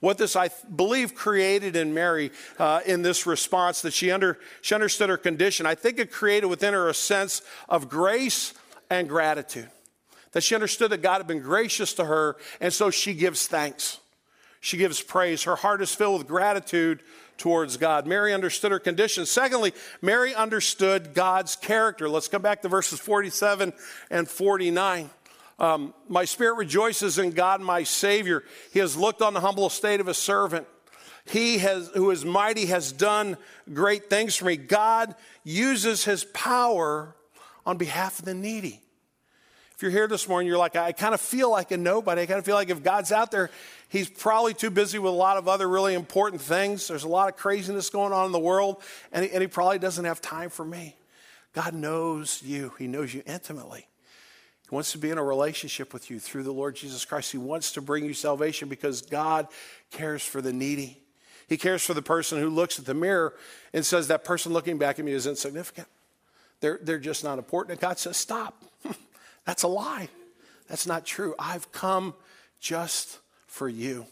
What 0.00 0.16
this, 0.16 0.34
I 0.34 0.48
believe, 0.74 1.14
created 1.14 1.76
in 1.76 1.92
Mary 1.92 2.32
uh, 2.58 2.80
in 2.86 3.02
this 3.02 3.26
response 3.26 3.82
that 3.82 3.92
she, 3.92 4.10
under, 4.10 4.38
she 4.62 4.74
understood 4.74 5.10
her 5.10 5.18
condition, 5.18 5.66
I 5.66 5.74
think 5.74 5.98
it 5.98 6.10
created 6.10 6.46
within 6.46 6.72
her 6.72 6.88
a 6.88 6.94
sense 6.94 7.42
of 7.68 7.88
grace 7.88 8.54
and 8.88 9.08
gratitude. 9.08 9.70
That 10.32 10.42
she 10.42 10.54
understood 10.54 10.90
that 10.92 11.02
God 11.02 11.18
had 11.18 11.26
been 11.26 11.40
gracious 11.40 11.92
to 11.94 12.04
her, 12.04 12.36
and 12.60 12.72
so 12.72 12.90
she 12.90 13.14
gives 13.14 13.46
thanks. 13.46 13.98
She 14.60 14.76
gives 14.76 15.02
praise. 15.02 15.42
Her 15.44 15.56
heart 15.56 15.82
is 15.82 15.94
filled 15.94 16.18
with 16.18 16.28
gratitude 16.28 17.02
towards 17.36 17.78
God. 17.78 18.06
Mary 18.06 18.34
understood 18.34 18.70
her 18.70 18.78
condition. 18.78 19.24
Secondly, 19.24 19.72
Mary 20.02 20.34
understood 20.34 21.14
God's 21.14 21.56
character. 21.56 22.08
Let's 22.08 22.28
come 22.28 22.42
back 22.42 22.62
to 22.62 22.68
verses 22.68 23.00
47 23.00 23.72
and 24.10 24.28
49. 24.28 25.10
Um, 25.60 25.92
my 26.08 26.24
spirit 26.24 26.54
rejoices 26.54 27.18
in 27.18 27.32
God, 27.32 27.60
my 27.60 27.82
Savior. 27.82 28.42
He 28.72 28.78
has 28.78 28.96
looked 28.96 29.20
on 29.20 29.34
the 29.34 29.40
humble 29.40 29.66
estate 29.66 30.00
of 30.00 30.08
a 30.08 30.14
servant. 30.14 30.66
He 31.26 31.58
has, 31.58 31.90
who 31.94 32.10
is 32.10 32.24
mighty 32.24 32.66
has 32.66 32.92
done 32.92 33.36
great 33.72 34.08
things 34.08 34.34
for 34.34 34.46
me. 34.46 34.56
God 34.56 35.14
uses 35.44 36.04
his 36.04 36.24
power 36.24 37.14
on 37.66 37.76
behalf 37.76 38.18
of 38.18 38.24
the 38.24 38.32
needy. 38.32 38.80
If 39.74 39.82
you're 39.82 39.90
here 39.90 40.08
this 40.08 40.28
morning, 40.28 40.48
you're 40.48 40.58
like, 40.58 40.76
I 40.76 40.92
kind 40.92 41.14
of 41.14 41.20
feel 41.20 41.50
like 41.50 41.70
a 41.70 41.76
nobody. 41.76 42.22
I 42.22 42.26
kind 42.26 42.38
of 42.38 42.44
feel 42.44 42.54
like 42.54 42.70
if 42.70 42.82
God's 42.82 43.12
out 43.12 43.30
there, 43.30 43.50
he's 43.88 44.08
probably 44.08 44.54
too 44.54 44.70
busy 44.70 44.98
with 44.98 45.12
a 45.12 45.16
lot 45.16 45.36
of 45.36 45.46
other 45.46 45.68
really 45.68 45.94
important 45.94 46.40
things. 46.40 46.88
There's 46.88 47.04
a 47.04 47.08
lot 47.08 47.28
of 47.28 47.36
craziness 47.36 47.90
going 47.90 48.12
on 48.12 48.26
in 48.26 48.32
the 48.32 48.38
world, 48.38 48.82
and 49.12 49.24
he, 49.24 49.30
and 49.30 49.42
he 49.42 49.46
probably 49.46 49.78
doesn't 49.78 50.04
have 50.06 50.20
time 50.22 50.50
for 50.50 50.64
me. 50.64 50.96
God 51.52 51.74
knows 51.74 52.42
you, 52.42 52.72
He 52.78 52.86
knows 52.86 53.12
you 53.12 53.22
intimately. 53.26 53.86
He 54.70 54.74
wants 54.76 54.92
to 54.92 54.98
be 54.98 55.10
in 55.10 55.18
a 55.18 55.24
relationship 55.24 55.92
with 55.92 56.10
you 56.10 56.20
through 56.20 56.44
the 56.44 56.52
Lord 56.52 56.76
Jesus 56.76 57.04
Christ. 57.04 57.32
He 57.32 57.38
wants 57.38 57.72
to 57.72 57.80
bring 57.80 58.04
you 58.04 58.14
salvation 58.14 58.68
because 58.68 59.02
God 59.02 59.48
cares 59.90 60.24
for 60.24 60.40
the 60.40 60.52
needy. 60.52 61.02
He 61.48 61.56
cares 61.56 61.84
for 61.84 61.92
the 61.92 62.02
person 62.02 62.38
who 62.38 62.48
looks 62.48 62.78
at 62.78 62.84
the 62.84 62.94
mirror 62.94 63.34
and 63.72 63.84
says, 63.84 64.06
That 64.06 64.22
person 64.22 64.52
looking 64.52 64.78
back 64.78 65.00
at 65.00 65.04
me 65.04 65.10
is 65.10 65.26
insignificant. 65.26 65.88
They're, 66.60 66.78
they're 66.80 67.00
just 67.00 67.24
not 67.24 67.36
important. 67.38 67.72
And 67.72 67.80
God 67.80 67.98
says, 67.98 68.16
Stop. 68.16 68.62
That's 69.44 69.64
a 69.64 69.68
lie. 69.68 70.08
That's 70.68 70.86
not 70.86 71.04
true. 71.04 71.34
I've 71.36 71.72
come 71.72 72.14
just 72.60 73.18
for 73.48 73.68
you. 73.68 74.06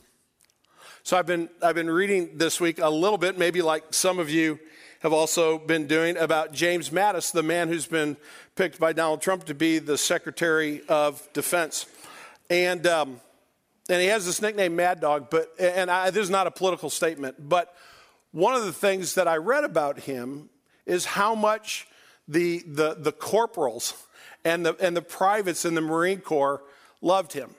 So 1.05 1.17
I've 1.17 1.27
been, 1.27 1.49
I've 1.63 1.77
been 1.77 1.89
reading 1.89 2.31
this 2.35 2.61
week 2.61 2.81
a 2.81 2.91
little 2.91 3.17
bit, 3.17 3.39
maybe 3.39 3.63
like 3.63 3.95
some 3.95 4.19
of 4.19 4.29
you 4.29 4.59
have 5.01 5.13
also 5.13 5.59
been 5.59 5.87
doing, 5.87 6.17
about 6.17 6.53
James 6.53 6.91
Mattis, 6.91 7.33
the 7.33 7.43
man 7.43 7.69
who's 7.69 7.87
been 7.87 8.17
picked 8.57 8.81
by 8.81 8.93
Donald 8.93 9.21
Trump 9.21 9.45
to 9.45 9.55
be 9.55 9.79
the 9.79 9.97
Secretary 9.97 10.83
of 10.89 11.27
Defense. 11.33 11.87
And, 12.51 12.87
um, 12.87 13.21
and 13.89 14.01
he 14.01 14.09
has 14.09 14.27
this 14.27 14.43
nickname, 14.43 14.75
Mad 14.77 15.01
Dog, 15.01 15.29
but, 15.31 15.53
and 15.59 15.91
I, 15.91 16.11
this 16.11 16.25
is 16.25 16.31
not 16.31 16.47
a 16.47 16.51
political 16.51 16.91
statement, 16.91 17.37
but 17.49 17.75
one 18.33 18.55
of 18.55 18.65
the 18.65 18.73
things 18.73 19.15
that 19.15 19.29
I 19.29 19.37
read 19.37 19.65
about 19.65 20.01
him 20.01 20.51
is 20.85 21.05
how 21.05 21.35
much 21.35 21.87
the, 22.27 22.63
the, 22.67 22.95
the 22.99 23.13
corporals, 23.13 23.95
and 24.45 24.67
the, 24.67 24.77
and 24.81 24.97
the 24.97 25.03
privates 25.03 25.65
in 25.65 25.75
the 25.75 25.81
Marine 25.81 26.21
Corps 26.21 26.63
loved 27.01 27.33
him. 27.33 27.55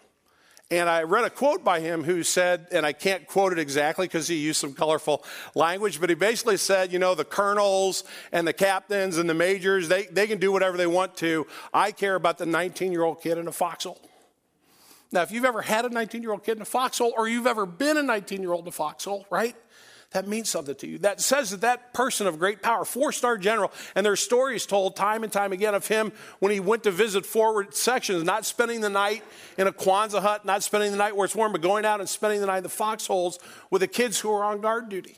And 0.71 0.88
I 0.88 1.01
read 1.01 1.25
a 1.25 1.31
quote 1.31 1.63
by 1.63 1.79
him 1.79 2.03
who 2.03 2.21
said, 2.21 2.67
and 2.71 2.85
I 2.85 2.93
can't 2.93 3.25
quote 3.25 3.53
it 3.53 3.57
exactly 3.57 4.05
because 4.05 4.27
he 4.27 4.35
used 4.35 4.61
some 4.61 4.73
colorful 4.73 5.23
language, 5.55 5.99
but 5.99 6.09
he 6.09 6.15
basically 6.15 6.57
said, 6.57 6.93
you 6.93 6.99
know, 6.99 7.15
the 7.15 7.25
colonels 7.25 8.03
and 8.31 8.47
the 8.47 8.53
captains 8.53 9.17
and 9.17 9.27
the 9.27 9.33
majors, 9.33 9.88
they, 9.88 10.05
they 10.05 10.27
can 10.27 10.38
do 10.38 10.51
whatever 10.51 10.77
they 10.77 10.85
want 10.85 11.17
to. 11.17 11.47
I 11.73 11.91
care 11.91 12.13
about 12.13 12.38
the 12.38 12.45
19 12.45 12.91
year 12.91 13.01
old 13.01 13.19
kid 13.19 13.39
in 13.39 13.47
a 13.47 13.51
foxhole. 13.51 13.99
Now, 15.11 15.23
if 15.23 15.31
you've 15.31 15.45
ever 15.45 15.63
had 15.63 15.85
a 15.85 15.89
19 15.89 16.21
year 16.21 16.31
old 16.31 16.43
kid 16.43 16.57
in 16.57 16.61
a 16.61 16.65
foxhole 16.65 17.13
or 17.17 17.27
you've 17.27 17.47
ever 17.47 17.65
been 17.65 17.97
a 17.97 18.03
19 18.03 18.39
year 18.39 18.51
old 18.51 18.65
in 18.65 18.67
a 18.67 18.71
foxhole, 18.71 19.25
right? 19.31 19.55
That 20.11 20.27
means 20.27 20.49
something 20.49 20.73
to 20.75 20.87
you. 20.87 20.97
That 20.99 21.21
says 21.21 21.51
that 21.51 21.61
that 21.61 21.93
person 21.93 22.25
of 22.25 22.39
great 22.39 22.63
power, 22.63 22.83
four 22.83 23.11
star 23.11 23.37
general, 23.37 23.71
and 23.93 24.03
there's 24.03 24.19
stories 24.19 24.65
told 24.65 24.95
time 24.95 25.23
and 25.23 25.31
time 25.31 25.53
again 25.53 25.75
of 25.75 25.87
him 25.87 26.11
when 26.39 26.51
he 26.51 26.59
went 26.59 26.83
to 26.83 26.91
visit 26.91 27.27
forward 27.27 27.75
sections, 27.75 28.23
not 28.23 28.43
spending 28.43 28.81
the 28.81 28.89
night 28.89 29.23
in 29.57 29.67
a 29.67 29.71
Quonset 29.71 30.21
hut, 30.21 30.45
not 30.45 30.63
spending 30.63 30.91
the 30.91 30.97
night 30.97 31.15
where 31.15 31.25
it's 31.25 31.35
warm, 31.35 31.51
but 31.51 31.61
going 31.61 31.85
out 31.85 31.99
and 31.99 32.09
spending 32.09 32.41
the 32.41 32.47
night 32.47 32.57
in 32.57 32.63
the 32.63 32.69
foxholes 32.69 33.37
with 33.69 33.81
the 33.81 33.87
kids 33.87 34.19
who 34.19 34.31
are 34.31 34.43
on 34.43 34.61
guard 34.61 34.89
duty. 34.89 35.17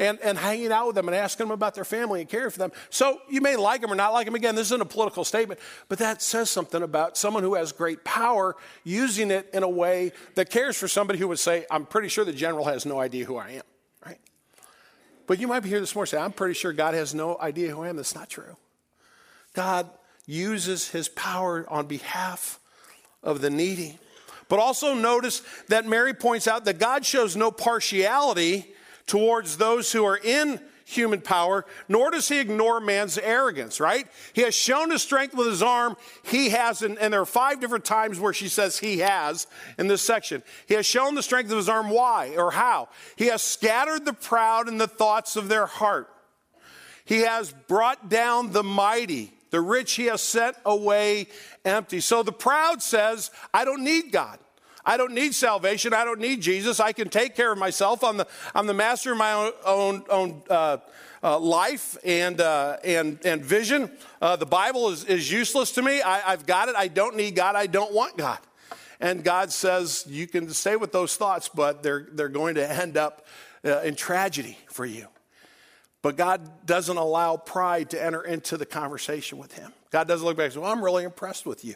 And, 0.00 0.20
and 0.20 0.38
hanging 0.38 0.70
out 0.70 0.86
with 0.86 0.94
them 0.94 1.08
and 1.08 1.16
asking 1.16 1.46
them 1.46 1.52
about 1.52 1.74
their 1.74 1.84
family 1.84 2.20
and 2.20 2.28
caring 2.28 2.50
for 2.50 2.58
them. 2.60 2.70
So 2.88 3.20
you 3.28 3.40
may 3.40 3.56
like 3.56 3.80
them 3.80 3.90
or 3.90 3.96
not 3.96 4.12
like 4.12 4.26
them. 4.26 4.36
Again, 4.36 4.54
this 4.54 4.68
isn't 4.68 4.80
a 4.80 4.84
political 4.84 5.24
statement, 5.24 5.58
but 5.88 5.98
that 5.98 6.22
says 6.22 6.50
something 6.50 6.84
about 6.84 7.16
someone 7.16 7.42
who 7.42 7.56
has 7.56 7.72
great 7.72 8.04
power 8.04 8.54
using 8.84 9.32
it 9.32 9.50
in 9.52 9.64
a 9.64 9.68
way 9.68 10.12
that 10.36 10.50
cares 10.50 10.76
for 10.76 10.86
somebody 10.86 11.18
who 11.18 11.26
would 11.26 11.40
say, 11.40 11.66
I'm 11.68 11.84
pretty 11.84 12.06
sure 12.06 12.24
the 12.24 12.32
general 12.32 12.66
has 12.66 12.86
no 12.86 13.00
idea 13.00 13.24
who 13.24 13.38
I 13.38 13.50
am. 13.50 13.62
But 15.28 15.38
you 15.38 15.46
might 15.46 15.60
be 15.60 15.68
here 15.68 15.78
this 15.78 15.94
morning 15.94 16.08
saying, 16.08 16.24
I'm 16.24 16.32
pretty 16.32 16.54
sure 16.54 16.72
God 16.72 16.94
has 16.94 17.14
no 17.14 17.38
idea 17.38 17.70
who 17.70 17.82
I 17.82 17.90
am. 17.90 17.96
That's 17.96 18.14
not 18.14 18.30
true. 18.30 18.56
God 19.52 19.88
uses 20.26 20.88
his 20.88 21.10
power 21.10 21.66
on 21.68 21.86
behalf 21.86 22.58
of 23.22 23.42
the 23.42 23.50
needy. 23.50 23.98
But 24.48 24.58
also 24.58 24.94
notice 24.94 25.42
that 25.68 25.84
Mary 25.84 26.14
points 26.14 26.48
out 26.48 26.64
that 26.64 26.78
God 26.78 27.04
shows 27.04 27.36
no 27.36 27.50
partiality 27.50 28.72
towards 29.06 29.58
those 29.58 29.92
who 29.92 30.02
are 30.06 30.16
in 30.16 30.60
human 30.88 31.20
power, 31.20 31.66
nor 31.86 32.10
does 32.10 32.28
he 32.28 32.38
ignore 32.40 32.80
man's 32.80 33.18
arrogance, 33.18 33.78
right? 33.78 34.06
He 34.32 34.40
has 34.42 34.54
shown 34.54 34.90
his 34.90 35.02
strength 35.02 35.34
with 35.34 35.46
his 35.46 35.62
arm. 35.62 35.96
He 36.24 36.48
has, 36.48 36.80
and, 36.80 36.98
and 36.98 37.12
there 37.12 37.20
are 37.20 37.26
five 37.26 37.60
different 37.60 37.84
times 37.84 38.18
where 38.18 38.32
she 38.32 38.48
says 38.48 38.78
he 38.78 38.98
has 38.98 39.46
in 39.78 39.86
this 39.86 40.00
section. 40.00 40.42
He 40.66 40.74
has 40.74 40.86
shown 40.86 41.14
the 41.14 41.22
strength 41.22 41.50
of 41.50 41.58
his 41.58 41.68
arm. 41.68 41.90
Why 41.90 42.34
or 42.36 42.50
how? 42.50 42.88
He 43.16 43.26
has 43.26 43.42
scattered 43.42 44.06
the 44.06 44.14
proud 44.14 44.66
in 44.66 44.78
the 44.78 44.88
thoughts 44.88 45.36
of 45.36 45.48
their 45.48 45.66
heart. 45.66 46.08
He 47.04 47.20
has 47.20 47.52
brought 47.52 48.08
down 48.08 48.52
the 48.52 48.64
mighty. 48.64 49.32
The 49.50 49.60
rich 49.60 49.92
he 49.94 50.06
has 50.06 50.22
sent 50.22 50.56
away 50.64 51.28
empty. 51.64 52.00
So 52.00 52.22
the 52.22 52.32
proud 52.32 52.82
says, 52.82 53.30
I 53.52 53.64
don't 53.64 53.84
need 53.84 54.10
God. 54.10 54.38
I 54.88 54.96
don't 54.96 55.12
need 55.12 55.34
salvation. 55.34 55.92
I 55.92 56.06
don't 56.06 56.18
need 56.18 56.40
Jesus. 56.40 56.80
I 56.80 56.92
can 56.92 57.10
take 57.10 57.36
care 57.36 57.52
of 57.52 57.58
myself. 57.58 58.02
I'm 58.02 58.16
the, 58.16 58.26
I'm 58.54 58.66
the 58.66 58.72
master 58.72 59.12
of 59.12 59.18
my 59.18 59.34
own, 59.34 59.52
own, 59.66 60.04
own 60.08 60.42
uh, 60.48 60.78
uh, 61.22 61.38
life 61.38 61.98
and, 62.06 62.40
uh, 62.40 62.78
and, 62.82 63.18
and 63.22 63.44
vision. 63.44 63.90
Uh, 64.22 64.36
the 64.36 64.46
Bible 64.46 64.88
is, 64.88 65.04
is 65.04 65.30
useless 65.30 65.72
to 65.72 65.82
me. 65.82 66.00
I, 66.00 66.32
I've 66.32 66.46
got 66.46 66.70
it. 66.70 66.74
I 66.74 66.88
don't 66.88 67.16
need 67.16 67.36
God. 67.36 67.54
I 67.54 67.66
don't 67.66 67.92
want 67.92 68.16
God. 68.16 68.38
And 68.98 69.22
God 69.22 69.52
says, 69.52 70.06
you 70.08 70.26
can 70.26 70.48
stay 70.54 70.76
with 70.76 70.90
those 70.90 71.18
thoughts, 71.18 71.50
but 71.54 71.82
they're, 71.82 72.08
they're 72.10 72.30
going 72.30 72.54
to 72.54 72.66
end 72.66 72.96
up 72.96 73.26
uh, 73.66 73.80
in 73.80 73.94
tragedy 73.94 74.56
for 74.70 74.86
you. 74.86 75.06
But 76.00 76.16
God 76.16 76.64
doesn't 76.64 76.96
allow 76.96 77.36
pride 77.36 77.90
to 77.90 78.02
enter 78.02 78.22
into 78.22 78.56
the 78.56 78.64
conversation 78.64 79.36
with 79.36 79.52
him. 79.52 79.70
God 79.90 80.08
doesn't 80.08 80.24
look 80.26 80.38
back 80.38 80.44
and 80.44 80.54
say, 80.54 80.60
Well, 80.60 80.72
I'm 80.72 80.82
really 80.82 81.04
impressed 81.04 81.44
with 81.44 81.62
you. 81.62 81.74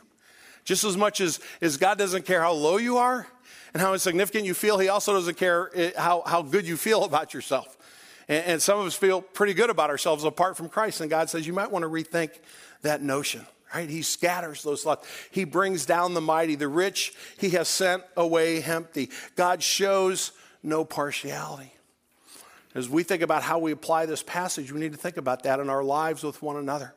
Just 0.64 0.85
as 0.85 0.96
much 0.96 1.20
as, 1.20 1.40
as 1.61 1.77
God 1.77 1.98
doesn't 1.98 2.25
care 2.25 2.40
how 2.40 2.53
low 2.53 2.77
you 2.77 2.98
are 2.98 3.27
and 3.72 3.81
how 3.81 3.92
insignificant 3.92 4.44
you 4.44 4.55
feel, 4.55 4.79
He 4.79 4.88
also 4.88 5.12
doesn't 5.12 5.37
care 5.37 5.70
how, 5.96 6.22
how 6.25 6.42
good 6.42 6.66
you 6.66 6.77
feel 6.77 7.05
about 7.05 7.35
yourself. 7.35 7.77
And, 8.29 8.44
and 8.44 8.62
some 8.62 8.79
of 8.79 8.87
us 8.87 8.94
feel 8.94 9.20
pretty 9.20 9.55
good 9.55 9.70
about 9.70 9.90
ourselves 9.90 10.25
apart 10.25 10.57
from 10.57 10.68
Christ. 10.68 11.01
And 11.01 11.11
God 11.11 11.31
says, 11.31 11.46
you 11.46 11.53
might 11.53 11.70
want 11.70 11.83
to 11.83 11.88
rethink 11.88 12.31
that 12.83 13.03
notion. 13.03 13.46
Right? 13.75 13.88
He 13.88 14.03
scatters 14.03 14.62
those 14.62 14.83
thoughts. 14.83 15.09
He 15.31 15.44
brings 15.44 15.87
down 15.87 16.14
the 16.14 16.20
mighty. 16.20 16.57
The 16.57 16.68
rich 16.68 17.14
he 17.38 17.51
has 17.51 17.68
sent 17.68 18.03
away 18.16 18.62
empty. 18.62 19.09
God 19.35 19.62
shows 19.62 20.33
no 20.62 20.85
partiality. 20.85 21.72
As 22.75 22.88
we 22.88 23.03
think 23.03 23.22
about 23.22 23.42
how 23.42 23.59
we 23.59 23.72
apply 23.72 24.07
this 24.07 24.22
passage, 24.22 24.72
we 24.72 24.81
need 24.81 24.92
to 24.92 24.98
think 24.98 25.16
about 25.16 25.42
that 25.42 25.61
in 25.61 25.68
our 25.68 25.83
lives 25.83 26.22
with 26.22 26.40
one 26.42 26.57
another. 26.57 26.94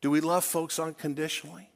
Do 0.00 0.10
we 0.10 0.20
love 0.20 0.44
folks 0.44 0.78
unconditionally? 0.78 1.71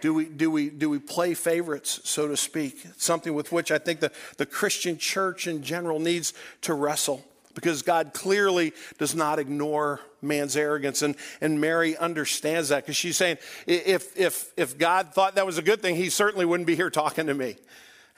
Do 0.00 0.14
we, 0.14 0.24
do, 0.24 0.50
we, 0.50 0.70
do 0.70 0.88
we 0.88 0.98
play 0.98 1.34
favorites, 1.34 2.00
so 2.04 2.28
to 2.28 2.36
speak? 2.36 2.86
Something 2.96 3.34
with 3.34 3.52
which 3.52 3.70
I 3.70 3.78
think 3.78 4.00
the, 4.00 4.12
the 4.36 4.46
Christian 4.46 4.98
church 4.98 5.46
in 5.46 5.62
general 5.62 6.00
needs 6.00 6.32
to 6.62 6.74
wrestle 6.74 7.24
because 7.54 7.82
God 7.82 8.12
clearly 8.12 8.72
does 8.98 9.14
not 9.14 9.38
ignore 9.38 10.00
man's 10.22 10.56
arrogance. 10.56 11.02
And, 11.02 11.16
and 11.40 11.60
Mary 11.60 11.96
understands 11.96 12.68
that 12.68 12.84
because 12.84 12.96
she's 12.96 13.16
saying, 13.16 13.38
if, 13.66 14.16
if, 14.18 14.52
if 14.56 14.78
God 14.78 15.12
thought 15.12 15.34
that 15.34 15.46
was 15.46 15.58
a 15.58 15.62
good 15.62 15.82
thing, 15.82 15.96
he 15.96 16.10
certainly 16.10 16.44
wouldn't 16.44 16.66
be 16.66 16.76
here 16.76 16.90
talking 16.90 17.26
to 17.26 17.34
me. 17.34 17.56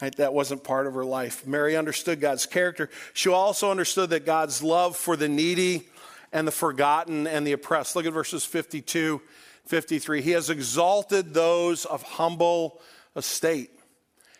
Right? 0.01 0.15
That 0.17 0.35
wasn't 0.35 0.65
part 0.65 0.87
of 0.87 0.95
her 0.95 1.05
life. 1.05 1.47
Mary 1.47 1.77
understood 1.77 2.21
God's 2.21 2.45
character. 2.47 2.91
She 3.13 3.29
also 3.29 3.71
understood 3.71 4.11
that 4.11 4.27
God's 4.27 4.63
love 4.63 4.97
for 4.97 5.17
the 5.17 5.29
needy 5.29 5.89
and 6.33 6.47
the 6.47 6.53
forgotten 6.53 7.27
and 7.27 7.47
the 7.47 7.53
oppressed. 7.53 7.95
Look 7.97 8.07
at 8.07 8.13
verses 8.13 8.45
52 8.45 9.21
53. 9.67 10.23
He 10.23 10.33
has 10.33 10.51
exalted 10.51 11.35
those 11.35 11.85
of 11.85 12.03
humble 12.03 12.81
estate. 13.15 13.71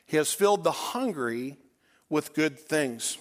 He 0.05 0.17
has 0.17 0.33
filled 0.33 0.65
the 0.65 0.73
hungry 0.73 1.57
with 2.09 2.35
good 2.35 2.59
things. 2.59 3.19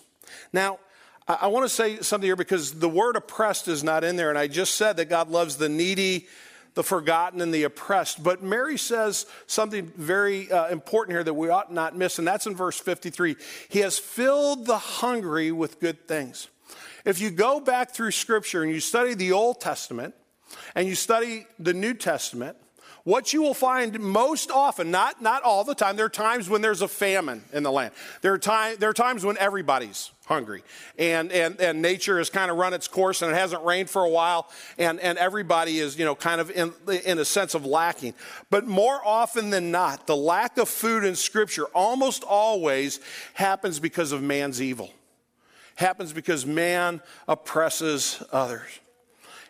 Now, 0.52 0.80
I 1.28 1.48
want 1.48 1.66
to 1.66 1.70
say 1.70 2.00
something 2.02 2.28
here 2.28 2.36
because 2.36 2.74
the 2.80 2.90
word 2.90 3.16
oppressed 3.16 3.68
is 3.68 3.84
not 3.84 4.04
in 4.04 4.16
there, 4.16 4.30
and 4.30 4.38
I 4.38 4.48
just 4.48 4.76
said 4.76 4.98
that 4.98 5.06
God 5.06 5.30
loves 5.30 5.58
the 5.58 5.70
needy, 5.70 6.28
the 6.74 6.84
forgotten, 6.84 7.40
and 7.40 7.54
the 7.54 7.64
oppressed. 7.64 8.24
But 8.24 8.42
Mary 8.42 8.78
says 8.78 9.26
something 9.46 9.88
very 9.96 10.52
uh, 10.52 10.68
important 10.70 11.16
here 11.16 11.24
that 11.24 11.34
we 11.34 11.50
ought 11.50 11.72
not 11.72 11.96
miss, 11.96 12.18
and 12.18 12.28
that's 12.28 12.48
in 12.48 12.56
verse 12.56 12.80
53. 12.80 13.36
He 13.70 13.80
has 13.80 14.00
filled 14.00 14.66
the 14.66 14.78
hungry 14.78 15.52
with 15.52 15.80
good 15.80 16.08
things. 16.08 16.48
If 17.06 17.20
you 17.20 17.32
go 17.32 17.60
back 17.60 17.92
through 17.92 18.12
Scripture 18.12 18.64
and 18.64 18.72
you 18.72 18.80
study 18.80 19.14
the 19.14 19.32
Old 19.32 19.60
Testament, 19.60 20.14
and 20.76 20.88
you 20.88 20.96
study 20.96 21.46
the 21.60 21.74
New 21.74 21.94
Testament, 21.94 22.58
what 23.04 23.34
you 23.34 23.42
will 23.42 23.56
find 23.56 24.00
most 24.00 24.52
often, 24.52 24.92
not, 24.92 25.24
not 25.24 25.42
all 25.42 25.64
the 25.64 25.74
time, 25.74 25.96
there 25.96 26.06
are 26.06 26.10
times 26.10 26.48
when 26.48 26.62
there's 26.62 26.84
a 26.84 26.88
famine 26.88 27.44
in 27.52 27.64
the 27.64 27.72
land. 27.72 27.94
There 28.22 28.34
are, 28.34 28.38
time, 28.38 28.76
there 28.80 28.90
are 28.90 28.94
times 28.94 29.26
when 29.26 29.40
everybody's 29.40 30.12
hungry 30.26 30.64
and, 31.00 31.32
and, 31.32 31.60
and 31.60 31.82
nature 31.82 32.20
has 32.20 32.30
kind 32.30 32.52
of 32.52 32.58
run 32.58 32.74
its 32.74 32.88
course 32.88 33.22
and 33.24 33.32
it 33.32 33.34
hasn't 33.34 33.64
rained 33.66 33.90
for 33.90 34.04
a 34.04 34.10
while 34.10 34.48
and, 34.78 35.00
and 35.00 35.18
everybody 35.18 35.80
is, 35.80 35.98
you 35.98 36.06
know, 36.06 36.14
kind 36.14 36.40
of 36.40 36.52
in, 36.52 36.72
in 37.04 37.18
a 37.18 37.26
sense 37.26 37.56
of 37.56 37.66
lacking. 37.66 38.14
But 38.52 38.68
more 38.68 39.02
often 39.04 39.50
than 39.50 39.72
not, 39.72 40.06
the 40.06 40.16
lack 40.16 40.60
of 40.60 40.70
food 40.70 41.04
in 41.04 41.16
Scripture 41.16 41.66
almost 41.74 42.24
always 42.24 43.00
happens 43.34 43.80
because 43.80 44.12
of 44.12 44.22
man's 44.22 44.62
evil, 44.62 44.92
happens 45.82 46.14
because 46.14 46.46
man 46.46 47.02
oppresses 47.28 48.24
others. 48.32 48.80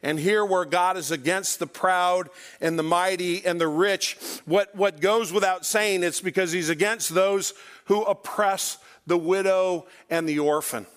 And 0.04 0.17
here, 0.20 0.44
where 0.44 0.65
God 0.65 0.98
is 0.98 1.12
against 1.12 1.60
the 1.60 1.67
proud 1.67 2.30
and 2.60 2.78
the 2.78 2.84
mighty 2.84 3.46
and 3.46 3.62
the 3.62 3.67
rich, 3.67 4.17
what, 4.46 4.76
what 4.76 5.00
goes 5.00 5.32
without 5.32 5.63
saying, 5.63 6.02
it's 6.04 6.22
because 6.22 6.52
he's 6.52 6.70
against 6.70 7.13
those 7.13 7.54
who 7.86 8.02
oppress 8.04 8.80
the 9.06 9.17
widow 9.17 9.86
and 10.10 10.28
the 10.28 10.39
orphan. 10.39 10.88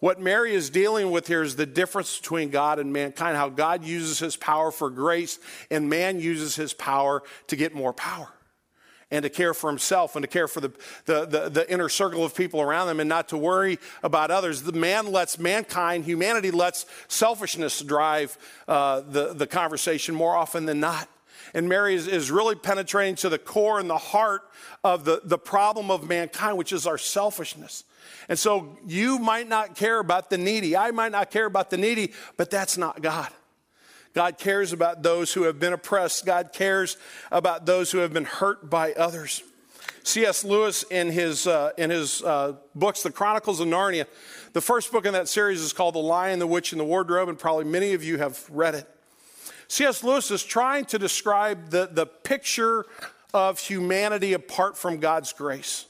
What 0.00 0.20
Mary 0.20 0.54
is 0.54 0.70
dealing 0.70 1.10
with 1.10 1.28
here 1.28 1.42
is 1.42 1.56
the 1.56 1.66
difference 1.66 2.18
between 2.18 2.50
God 2.50 2.78
and 2.78 2.92
mankind, 2.92 3.36
how 3.36 3.48
God 3.48 3.84
uses 3.84 4.18
his 4.18 4.36
power 4.36 4.70
for 4.70 4.90
grace 4.90 5.38
and 5.70 5.88
man 5.88 6.20
uses 6.20 6.56
his 6.56 6.74
power 6.74 7.22
to 7.48 7.56
get 7.56 7.74
more 7.74 7.92
power 7.92 8.28
and 9.10 9.22
to 9.24 9.30
care 9.30 9.54
for 9.54 9.68
himself 9.68 10.16
and 10.16 10.22
to 10.22 10.28
care 10.28 10.46
for 10.46 10.60
the, 10.60 10.72
the, 11.04 11.26
the, 11.26 11.48
the, 11.48 11.72
inner 11.72 11.88
circle 11.88 12.24
of 12.24 12.34
people 12.34 12.60
around 12.60 12.86
them 12.86 13.00
and 13.00 13.08
not 13.08 13.28
to 13.28 13.36
worry 13.36 13.78
about 14.02 14.30
others. 14.30 14.62
The 14.62 14.72
man 14.72 15.10
lets 15.10 15.38
mankind, 15.38 16.04
humanity 16.04 16.50
lets 16.50 16.86
selfishness 17.08 17.80
drive 17.80 18.38
uh, 18.68 19.00
the, 19.00 19.34
the 19.34 19.46
conversation 19.46 20.14
more 20.14 20.36
often 20.36 20.66
than 20.66 20.80
not. 20.80 21.08
And 21.54 21.68
Mary 21.68 21.94
is, 21.94 22.06
is 22.06 22.30
really 22.30 22.54
penetrating 22.54 23.16
to 23.16 23.28
the 23.28 23.38
core 23.38 23.80
and 23.80 23.90
the 23.90 23.98
heart 23.98 24.42
of 24.84 25.04
the, 25.04 25.20
the 25.24 25.38
problem 25.38 25.90
of 25.90 26.08
mankind, 26.08 26.56
which 26.56 26.72
is 26.72 26.86
our 26.86 26.98
selfishness. 26.98 27.84
And 28.28 28.38
so 28.38 28.78
you 28.86 29.18
might 29.18 29.48
not 29.48 29.74
care 29.74 29.98
about 29.98 30.30
the 30.30 30.38
needy. 30.38 30.76
I 30.76 30.92
might 30.92 31.12
not 31.12 31.30
care 31.30 31.46
about 31.46 31.70
the 31.70 31.76
needy, 31.76 32.12
but 32.36 32.50
that's 32.50 32.78
not 32.78 33.02
God. 33.02 33.28
God 34.12 34.38
cares 34.38 34.72
about 34.72 35.02
those 35.02 35.32
who 35.32 35.44
have 35.44 35.60
been 35.60 35.72
oppressed. 35.72 36.26
God 36.26 36.52
cares 36.52 36.96
about 37.30 37.66
those 37.66 37.92
who 37.92 37.98
have 37.98 38.12
been 38.12 38.24
hurt 38.24 38.68
by 38.68 38.92
others. 38.92 39.42
C.S. 40.02 40.44
Lewis, 40.44 40.82
in 40.90 41.10
his, 41.10 41.46
uh, 41.46 41.70
in 41.76 41.90
his 41.90 42.22
uh, 42.22 42.54
books, 42.74 43.02
The 43.02 43.12
Chronicles 43.12 43.60
of 43.60 43.68
Narnia, 43.68 44.06
the 44.52 44.60
first 44.60 44.90
book 44.90 45.06
in 45.06 45.12
that 45.12 45.28
series 45.28 45.60
is 45.60 45.72
called 45.72 45.94
The 45.94 46.00
Lion, 46.00 46.38
the 46.38 46.46
Witch, 46.46 46.72
and 46.72 46.80
the 46.80 46.84
Wardrobe, 46.84 47.28
and 47.28 47.38
probably 47.38 47.64
many 47.64 47.92
of 47.92 48.02
you 48.02 48.18
have 48.18 48.44
read 48.50 48.74
it. 48.74 48.88
C.S. 49.68 50.02
Lewis 50.02 50.30
is 50.30 50.42
trying 50.42 50.86
to 50.86 50.98
describe 50.98 51.70
the, 51.70 51.88
the 51.92 52.06
picture 52.06 52.86
of 53.32 53.60
humanity 53.60 54.32
apart 54.32 54.76
from 54.76 54.98
God's 54.98 55.32
grace. 55.32 55.86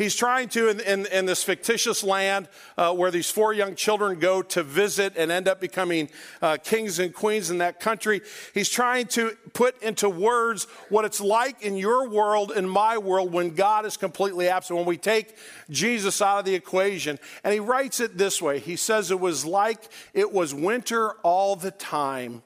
He's 0.00 0.16
trying 0.16 0.48
to, 0.50 0.70
in, 0.70 0.80
in, 0.80 1.04
in 1.12 1.26
this 1.26 1.42
fictitious 1.42 2.02
land 2.02 2.48
uh, 2.78 2.90
where 2.94 3.10
these 3.10 3.30
four 3.30 3.52
young 3.52 3.74
children 3.74 4.18
go 4.18 4.40
to 4.40 4.62
visit 4.62 5.12
and 5.14 5.30
end 5.30 5.46
up 5.46 5.60
becoming 5.60 6.08
uh, 6.40 6.56
kings 6.56 6.98
and 6.98 7.12
queens 7.12 7.50
in 7.50 7.58
that 7.58 7.80
country, 7.80 8.22
he's 8.54 8.70
trying 8.70 9.08
to 9.08 9.36
put 9.52 9.80
into 9.82 10.08
words 10.08 10.64
what 10.88 11.04
it's 11.04 11.20
like 11.20 11.60
in 11.60 11.76
your 11.76 12.08
world, 12.08 12.50
in 12.50 12.66
my 12.66 12.96
world, 12.96 13.30
when 13.30 13.50
God 13.50 13.84
is 13.84 13.98
completely 13.98 14.48
absent, 14.48 14.78
when 14.78 14.86
we 14.86 14.96
take 14.96 15.36
Jesus 15.68 16.22
out 16.22 16.38
of 16.38 16.44
the 16.46 16.54
equation. 16.54 17.18
And 17.44 17.52
he 17.52 17.60
writes 17.60 18.00
it 18.00 18.16
this 18.16 18.40
way 18.40 18.58
He 18.58 18.76
says, 18.76 19.10
It 19.10 19.20
was 19.20 19.44
like 19.44 19.86
it 20.14 20.32
was 20.32 20.54
winter 20.54 21.10
all 21.22 21.56
the 21.56 21.72
time, 21.72 22.42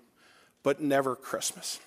but 0.64 0.81
never 0.81 1.14
Christmas. 1.14 1.79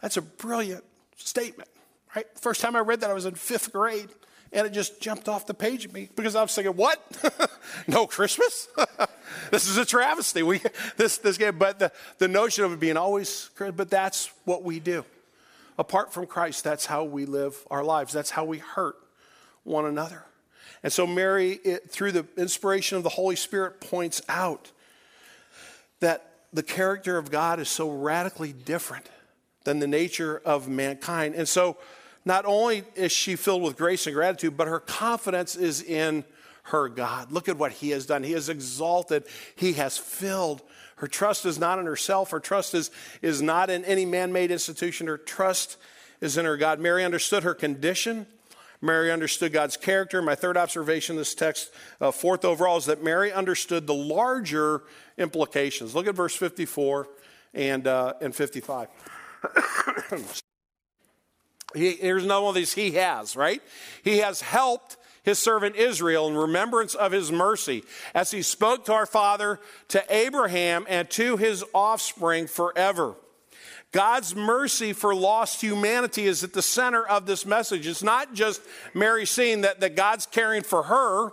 That's 0.00 0.16
a 0.16 0.22
brilliant 0.22 0.82
statement, 1.14 1.68
right? 2.16 2.26
First 2.40 2.60
time 2.60 2.74
I 2.74 2.80
read 2.80 3.02
that, 3.02 3.10
I 3.10 3.14
was 3.14 3.24
in 3.24 3.36
fifth 3.36 3.72
grade 3.72 4.08
and 4.52 4.66
it 4.66 4.72
just 4.72 5.00
jumped 5.00 5.28
off 5.28 5.46
the 5.46 5.54
page 5.54 5.84
at 5.84 5.92
me 5.92 6.08
because 6.14 6.36
I 6.36 6.42
was 6.42 6.54
thinking, 6.54 6.74
what? 6.74 7.00
no 7.86 8.06
Christmas? 8.06 8.68
this 9.50 9.68
is 9.68 9.78
a 9.78 9.84
travesty. 9.84 10.42
We, 10.42 10.60
this, 10.96 11.18
this 11.18 11.38
game, 11.38 11.58
but 11.58 11.78
the, 11.78 11.92
the 12.18 12.28
notion 12.28 12.64
of 12.64 12.72
it 12.72 12.80
being 12.80 12.96
always, 12.96 13.50
but 13.58 13.90
that's 13.90 14.30
what 14.44 14.62
we 14.62 14.78
do. 14.80 15.04
Apart 15.78 16.12
from 16.12 16.26
Christ, 16.26 16.64
that's 16.64 16.86
how 16.86 17.04
we 17.04 17.24
live 17.24 17.56
our 17.70 17.82
lives. 17.82 18.12
That's 18.12 18.30
how 18.30 18.44
we 18.44 18.58
hurt 18.58 18.96
one 19.64 19.86
another. 19.86 20.24
And 20.82 20.92
so 20.92 21.06
Mary, 21.06 21.52
it, 21.64 21.90
through 21.90 22.12
the 22.12 22.26
inspiration 22.36 22.98
of 22.98 23.04
the 23.04 23.08
Holy 23.08 23.36
Spirit, 23.36 23.80
points 23.80 24.20
out 24.28 24.70
that 26.00 26.28
the 26.52 26.62
character 26.62 27.16
of 27.16 27.30
God 27.30 27.60
is 27.60 27.68
so 27.68 27.90
radically 27.90 28.52
different 28.52 29.08
than 29.64 29.78
the 29.78 29.86
nature 29.86 30.42
of 30.44 30.68
mankind. 30.68 31.34
And 31.34 31.48
so 31.48 31.78
not 32.24 32.44
only 32.44 32.84
is 32.94 33.12
she 33.12 33.36
filled 33.36 33.62
with 33.62 33.76
grace 33.76 34.06
and 34.06 34.14
gratitude, 34.14 34.56
but 34.56 34.68
her 34.68 34.80
confidence 34.80 35.56
is 35.56 35.82
in 35.82 36.24
her 36.64 36.88
God. 36.88 37.32
Look 37.32 37.48
at 37.48 37.58
what 37.58 37.72
he 37.72 37.90
has 37.90 38.06
done. 38.06 38.22
He 38.22 38.32
has 38.32 38.48
exalted, 38.48 39.24
he 39.56 39.74
has 39.74 39.98
filled. 39.98 40.62
Her 40.96 41.08
trust 41.08 41.46
is 41.46 41.58
not 41.58 41.78
in 41.78 41.86
herself, 41.86 42.30
her 42.30 42.40
trust 42.40 42.74
is, 42.74 42.90
is 43.22 43.42
not 43.42 43.70
in 43.70 43.84
any 43.84 44.04
man 44.04 44.32
made 44.32 44.50
institution. 44.50 45.08
Her 45.08 45.18
trust 45.18 45.76
is 46.20 46.38
in 46.38 46.44
her 46.44 46.56
God. 46.56 46.78
Mary 46.78 47.04
understood 47.04 47.42
her 47.42 47.54
condition. 47.54 48.26
Mary 48.80 49.12
understood 49.12 49.52
God's 49.52 49.76
character. 49.76 50.20
My 50.22 50.34
third 50.34 50.56
observation 50.56 51.14
in 51.14 51.18
this 51.18 51.34
text, 51.34 51.72
uh, 52.00 52.10
fourth 52.10 52.44
overall, 52.44 52.76
is 52.76 52.86
that 52.86 53.02
Mary 53.02 53.32
understood 53.32 53.86
the 53.86 53.94
larger 53.94 54.82
implications. 55.18 55.94
Look 55.94 56.08
at 56.08 56.16
verse 56.16 56.34
54 56.34 57.08
and, 57.54 57.86
uh, 57.86 58.14
and 58.20 58.34
55. 58.34 58.88
He, 61.74 61.92
here's 61.92 62.24
another 62.24 62.42
one 62.42 62.50
of 62.50 62.54
these 62.54 62.74
he 62.74 62.92
has, 62.92 63.36
right? 63.36 63.62
He 64.02 64.18
has 64.18 64.40
helped 64.40 64.96
his 65.22 65.38
servant 65.38 65.76
Israel 65.76 66.28
in 66.28 66.36
remembrance 66.36 66.94
of 66.94 67.12
his 67.12 67.30
mercy 67.30 67.84
as 68.14 68.30
he 68.30 68.42
spoke 68.42 68.84
to 68.86 68.92
our 68.92 69.06
father, 69.06 69.60
to 69.88 70.04
Abraham, 70.10 70.84
and 70.88 71.08
to 71.10 71.36
his 71.36 71.64
offspring 71.74 72.46
forever. 72.46 73.14
God's 73.92 74.34
mercy 74.34 74.92
for 74.94 75.14
lost 75.14 75.60
humanity 75.60 76.26
is 76.26 76.42
at 76.42 76.54
the 76.54 76.62
center 76.62 77.06
of 77.06 77.26
this 77.26 77.44
message. 77.44 77.86
It's 77.86 78.02
not 78.02 78.32
just 78.32 78.62
Mary 78.94 79.26
seeing 79.26 79.60
that, 79.60 79.80
that 79.80 79.94
God's 79.94 80.26
caring 80.26 80.62
for 80.62 80.84
her 80.84 81.32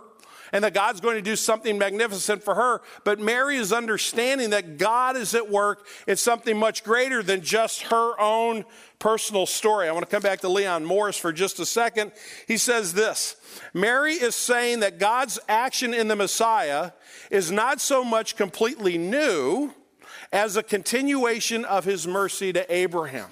and 0.52 0.64
that 0.64 0.74
God's 0.74 1.00
going 1.00 1.16
to 1.16 1.22
do 1.22 1.36
something 1.36 1.78
magnificent 1.78 2.42
for 2.42 2.54
her, 2.54 2.82
but 3.04 3.18
Mary 3.18 3.56
is 3.56 3.72
understanding 3.72 4.50
that 4.50 4.78
God 4.78 5.16
is 5.16 5.34
at 5.34 5.50
work. 5.50 5.86
It's 6.06 6.22
something 6.22 6.56
much 6.56 6.84
greater 6.84 7.22
than 7.22 7.42
just 7.42 7.82
her 7.82 8.20
own 8.20 8.64
personal 8.98 9.46
story. 9.46 9.88
I 9.88 9.92
want 9.92 10.04
to 10.04 10.10
come 10.10 10.22
back 10.22 10.40
to 10.40 10.48
Leon 10.48 10.84
Morris 10.84 11.16
for 11.16 11.32
just 11.32 11.58
a 11.58 11.66
second. 11.66 12.12
He 12.46 12.56
says 12.56 12.94
this 12.94 13.36
Mary 13.74 14.14
is 14.14 14.34
saying 14.34 14.80
that 14.80 14.98
God's 14.98 15.38
action 15.48 15.94
in 15.94 16.08
the 16.08 16.16
Messiah 16.16 16.92
is 17.30 17.50
not 17.50 17.80
so 17.80 18.04
much 18.04 18.36
completely 18.36 18.98
new 18.98 19.72
as 20.32 20.56
a 20.56 20.62
continuation 20.62 21.64
of 21.64 21.84
his 21.84 22.06
mercy 22.06 22.52
to 22.52 22.72
Abraham. 22.72 23.30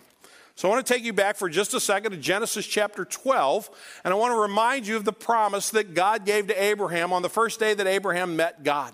So 0.59 0.66
I 0.66 0.73
want 0.73 0.85
to 0.85 0.92
take 0.92 1.05
you 1.05 1.12
back 1.12 1.37
for 1.37 1.49
just 1.49 1.73
a 1.75 1.79
second 1.79 2.11
to 2.11 2.16
Genesis 2.16 2.66
chapter 2.66 3.05
12, 3.05 3.71
and 4.03 4.12
I 4.12 4.16
want 4.16 4.33
to 4.33 4.40
remind 4.40 4.88
you 4.88 4.97
of 4.97 5.05
the 5.05 5.12
promise 5.12 5.71
that 5.71 5.94
God 5.94 6.27
gave 6.27 6.49
to 6.49 6.61
Abraham 6.61 7.12
on 7.12 7.23
the 7.23 7.29
first 7.29 7.61
day 7.61 7.75
that 7.75 7.87
Abraham 7.87 8.35
met 8.35 8.64
God. 8.64 8.92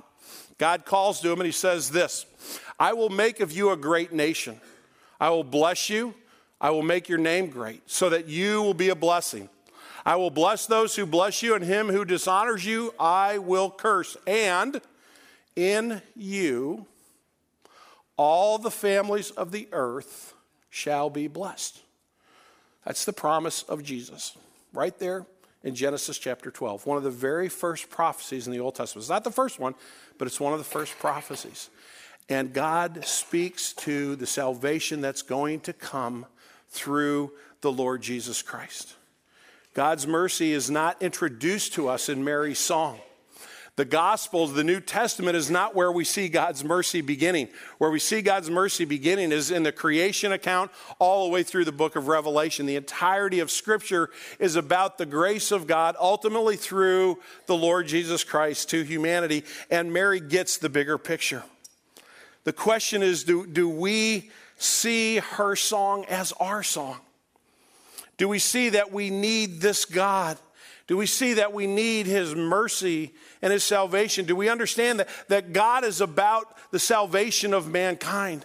God 0.58 0.84
calls 0.84 1.22
to 1.22 1.32
him 1.32 1.40
and 1.40 1.46
he 1.46 1.52
says 1.52 1.88
this 1.90 2.26
I 2.78 2.92
will 2.92 3.08
make 3.08 3.40
of 3.40 3.50
you 3.50 3.70
a 3.70 3.78
great 3.78 4.12
nation. 4.12 4.60
I 5.18 5.30
will 5.30 5.42
bless 5.42 5.88
you. 5.88 6.12
I 6.60 6.68
will 6.68 6.82
make 6.82 7.08
your 7.08 7.16
name 7.16 7.48
great 7.48 7.80
so 7.86 8.10
that 8.10 8.28
you 8.28 8.60
will 8.60 8.74
be 8.74 8.90
a 8.90 8.94
blessing. 8.94 9.48
I 10.04 10.16
will 10.16 10.28
bless 10.28 10.66
those 10.66 10.94
who 10.94 11.06
bless 11.06 11.42
you, 11.42 11.54
and 11.54 11.64
him 11.64 11.88
who 11.88 12.04
dishonors 12.04 12.66
you, 12.66 12.92
I 13.00 13.38
will 13.38 13.70
curse. 13.70 14.18
And 14.26 14.82
in 15.56 16.02
you, 16.14 16.84
all 18.18 18.58
the 18.58 18.70
families 18.70 19.30
of 19.30 19.50
the 19.50 19.66
earth 19.72 20.33
shall 20.74 21.08
be 21.08 21.28
blessed. 21.28 21.80
That's 22.84 23.04
the 23.04 23.12
promise 23.12 23.62
of 23.62 23.84
Jesus, 23.84 24.36
right 24.72 24.98
there 24.98 25.24
in 25.62 25.76
Genesis 25.76 26.18
chapter 26.18 26.50
12. 26.50 26.84
One 26.84 26.98
of 26.98 27.04
the 27.04 27.12
very 27.12 27.48
first 27.48 27.88
prophecies 27.90 28.48
in 28.48 28.52
the 28.52 28.58
Old 28.58 28.74
Testament. 28.74 29.04
It's 29.04 29.08
not 29.08 29.22
the 29.22 29.30
first 29.30 29.60
one, 29.60 29.76
but 30.18 30.26
it's 30.26 30.40
one 30.40 30.52
of 30.52 30.58
the 30.58 30.64
first 30.64 30.98
prophecies. 30.98 31.70
And 32.28 32.52
God 32.52 33.04
speaks 33.04 33.72
to 33.74 34.16
the 34.16 34.26
salvation 34.26 35.00
that's 35.00 35.22
going 35.22 35.60
to 35.60 35.72
come 35.72 36.26
through 36.70 37.30
the 37.60 37.70
Lord 37.70 38.02
Jesus 38.02 38.42
Christ. 38.42 38.94
God's 39.74 40.08
mercy 40.08 40.52
is 40.52 40.72
not 40.72 41.00
introduced 41.00 41.74
to 41.74 41.88
us 41.88 42.08
in 42.08 42.24
Mary's 42.24 42.58
song. 42.58 42.98
The 43.76 43.84
Gospels, 43.84 44.52
the 44.54 44.62
New 44.62 44.78
Testament, 44.78 45.36
is 45.36 45.50
not 45.50 45.74
where 45.74 45.90
we 45.90 46.04
see 46.04 46.28
God's 46.28 46.62
mercy 46.62 47.00
beginning. 47.00 47.48
Where 47.78 47.90
we 47.90 47.98
see 47.98 48.22
God's 48.22 48.48
mercy 48.48 48.84
beginning 48.84 49.32
is 49.32 49.50
in 49.50 49.64
the 49.64 49.72
creation 49.72 50.30
account 50.30 50.70
all 51.00 51.24
the 51.24 51.32
way 51.32 51.42
through 51.42 51.64
the 51.64 51.72
book 51.72 51.96
of 51.96 52.06
Revelation. 52.06 52.66
The 52.66 52.76
entirety 52.76 53.40
of 53.40 53.50
Scripture 53.50 54.10
is 54.38 54.54
about 54.54 54.96
the 54.96 55.06
grace 55.06 55.50
of 55.50 55.66
God, 55.66 55.96
ultimately 55.98 56.54
through 56.54 57.18
the 57.46 57.56
Lord 57.56 57.88
Jesus 57.88 58.22
Christ 58.22 58.70
to 58.70 58.82
humanity, 58.82 59.44
and 59.70 59.92
Mary 59.92 60.20
gets 60.20 60.56
the 60.58 60.68
bigger 60.68 60.96
picture. 60.96 61.42
The 62.44 62.52
question 62.52 63.02
is 63.02 63.24
do, 63.24 63.44
do 63.44 63.68
we 63.68 64.30
see 64.56 65.16
her 65.16 65.56
song 65.56 66.04
as 66.04 66.30
our 66.38 66.62
song? 66.62 66.98
Do 68.18 68.28
we 68.28 68.38
see 68.38 68.68
that 68.68 68.92
we 68.92 69.10
need 69.10 69.60
this 69.60 69.84
God? 69.84 70.38
Do 70.86 70.96
we 70.96 71.06
see 71.06 71.34
that 71.34 71.52
we 71.52 71.66
need 71.66 72.06
His 72.06 72.34
mercy 72.34 73.14
and 73.40 73.52
His 73.52 73.64
salvation? 73.64 74.26
Do 74.26 74.36
we 74.36 74.48
understand 74.48 75.00
that, 75.00 75.08
that 75.28 75.52
God 75.52 75.84
is 75.84 76.00
about 76.00 76.56
the 76.70 76.78
salvation 76.78 77.54
of 77.54 77.70
mankind? 77.70 78.44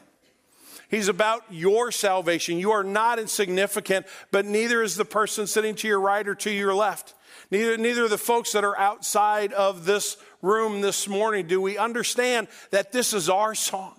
He's 0.90 1.08
about 1.08 1.44
your 1.52 1.92
salvation. 1.92 2.58
You 2.58 2.72
are 2.72 2.84
not 2.84 3.20
insignificant, 3.20 4.08
but 4.32 4.46
neither 4.46 4.82
is 4.82 4.96
the 4.96 5.06
person 5.06 5.46
sitting 5.46 5.76
to 5.76 5.88
your 5.88 6.00
right 6.00 6.28
or 6.28 6.34
to 6.36 6.50
your 6.50 6.74
left. 6.74 7.14
Neither, 7.52 7.78
neither 7.78 8.06
are 8.06 8.10
the 8.10 8.18
folks 8.18 8.54
that 8.54 8.64
are 8.64 8.78
outside 8.78 9.54
of 9.54 9.86
this 9.86 10.18
room 10.42 10.82
this 10.82 11.08
morning. 11.08 11.46
Do 11.46 11.62
we 11.62 11.78
understand 11.78 12.48
that 12.72 12.92
this 12.92 13.14
is 13.14 13.30
our 13.30 13.54
song? 13.54 13.96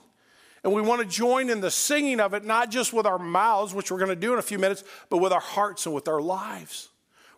And 0.65 0.73
we 0.73 0.83
want 0.83 1.01
to 1.01 1.07
join 1.07 1.49
in 1.49 1.61
the 1.61 1.71
singing 1.71 2.21
of 2.21 2.35
it, 2.35 2.45
not 2.45 2.71
just 2.71 2.93
with 2.93 3.07
our 3.07 3.19
mouths, 3.19 3.73
which 3.73 3.91
we're 3.91 3.99
going 3.99 4.11
to 4.11 4.17
do 4.17 4.33
in 4.33 4.39
a 4.39 4.43
few 4.43 4.59
minutes, 4.59 4.85
but 5.09 5.19
with 5.19 5.33
our 5.33 5.41
hearts 5.41 5.87
and 5.87 5.95
with 5.95 6.09
our 6.09 6.21
lives, 6.21 6.89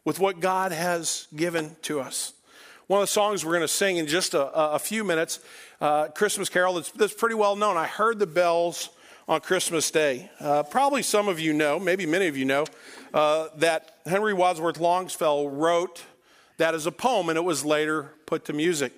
with 0.04 0.18
what 0.18 0.40
God 0.40 0.72
has 0.72 1.28
given 1.34 1.76
to 1.82 2.00
us. 2.00 2.32
One 2.86 3.00
of 3.00 3.04
the 3.04 3.12
songs 3.12 3.44
we're 3.44 3.52
going 3.52 3.62
to 3.62 3.68
sing 3.68 3.96
in 3.96 4.06
just 4.06 4.34
a, 4.34 4.52
a 4.52 4.78
few 4.78 5.04
minutes, 5.04 5.38
uh, 5.80 6.08
Christmas 6.08 6.48
Carol, 6.48 6.74
that's, 6.74 6.90
that's, 6.90 7.14
pretty 7.14 7.36
well 7.36 7.56
known. 7.56 7.76
I 7.76 7.86
heard 7.86 8.18
the 8.18 8.26
bells 8.26 8.90
on 9.28 9.40
Christmas 9.40 9.90
Day. 9.90 10.30
Uh, 10.40 10.62
probably 10.64 11.02
some 11.02 11.28
of 11.28 11.38
you 11.38 11.52
know, 11.52 11.78
maybe 11.78 12.06
many 12.06 12.26
of 12.26 12.36
you 12.36 12.44
know, 12.44 12.66
uh, 13.14 13.48
that 13.56 13.96
Henry 14.04 14.34
Wadsworth 14.34 14.78
Longfellow 14.78 15.48
wrote 15.48 16.02
that 16.58 16.74
as 16.74 16.86
a 16.86 16.92
poem 16.92 17.28
and 17.28 17.38
it 17.38 17.44
was 17.44 17.64
later 17.64 18.12
put 18.26 18.44
to 18.46 18.52
music. 18.52 18.92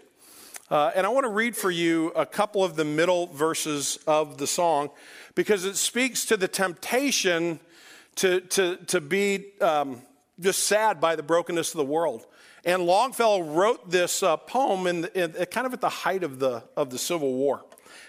Uh, 0.70 0.90
and 0.94 1.06
I 1.06 1.10
want 1.10 1.24
to 1.24 1.30
read 1.30 1.54
for 1.54 1.70
you 1.70 2.08
a 2.16 2.24
couple 2.24 2.64
of 2.64 2.74
the 2.74 2.84
middle 2.84 3.26
verses 3.26 3.98
of 4.06 4.38
the 4.38 4.46
song 4.46 4.90
because 5.34 5.64
it 5.64 5.76
speaks 5.76 6.24
to 6.26 6.36
the 6.36 6.48
temptation 6.48 7.60
to, 8.16 8.40
to, 8.40 8.76
to 8.86 9.00
be 9.00 9.52
um, 9.60 10.00
just 10.40 10.64
sad 10.64 11.00
by 11.00 11.16
the 11.16 11.22
brokenness 11.22 11.72
of 11.72 11.78
the 11.78 11.84
world. 11.84 12.26
And 12.64 12.86
Longfellow 12.86 13.42
wrote 13.42 13.90
this 13.90 14.22
uh, 14.22 14.36
poem 14.36 14.86
in, 14.86 15.04
in, 15.14 15.32
kind 15.46 15.66
of 15.66 15.74
at 15.74 15.80
the 15.80 15.88
height 15.88 16.24
of 16.24 16.38
the, 16.38 16.64
of 16.76 16.90
the 16.90 16.98
Civil 16.98 17.32
War. 17.34 17.64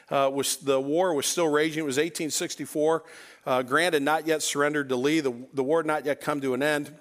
Uh, 0.09 0.29
was, 0.33 0.57
the 0.57 0.79
war 0.79 1.13
was 1.13 1.25
still 1.25 1.47
raging. 1.47 1.79
It 1.79 1.85
was 1.85 1.97
1864. 1.97 3.03
Uh, 3.45 3.61
Grant 3.63 3.93
had 3.93 4.03
not 4.03 4.27
yet 4.27 4.41
surrendered 4.43 4.89
to 4.89 4.95
Lee. 4.95 5.19
The, 5.19 5.33
the 5.53 5.63
war 5.63 5.79
had 5.79 5.85
not 5.85 6.05
yet 6.05 6.21
come 6.21 6.41
to 6.41 6.53
an 6.53 6.63
end. 6.63 6.93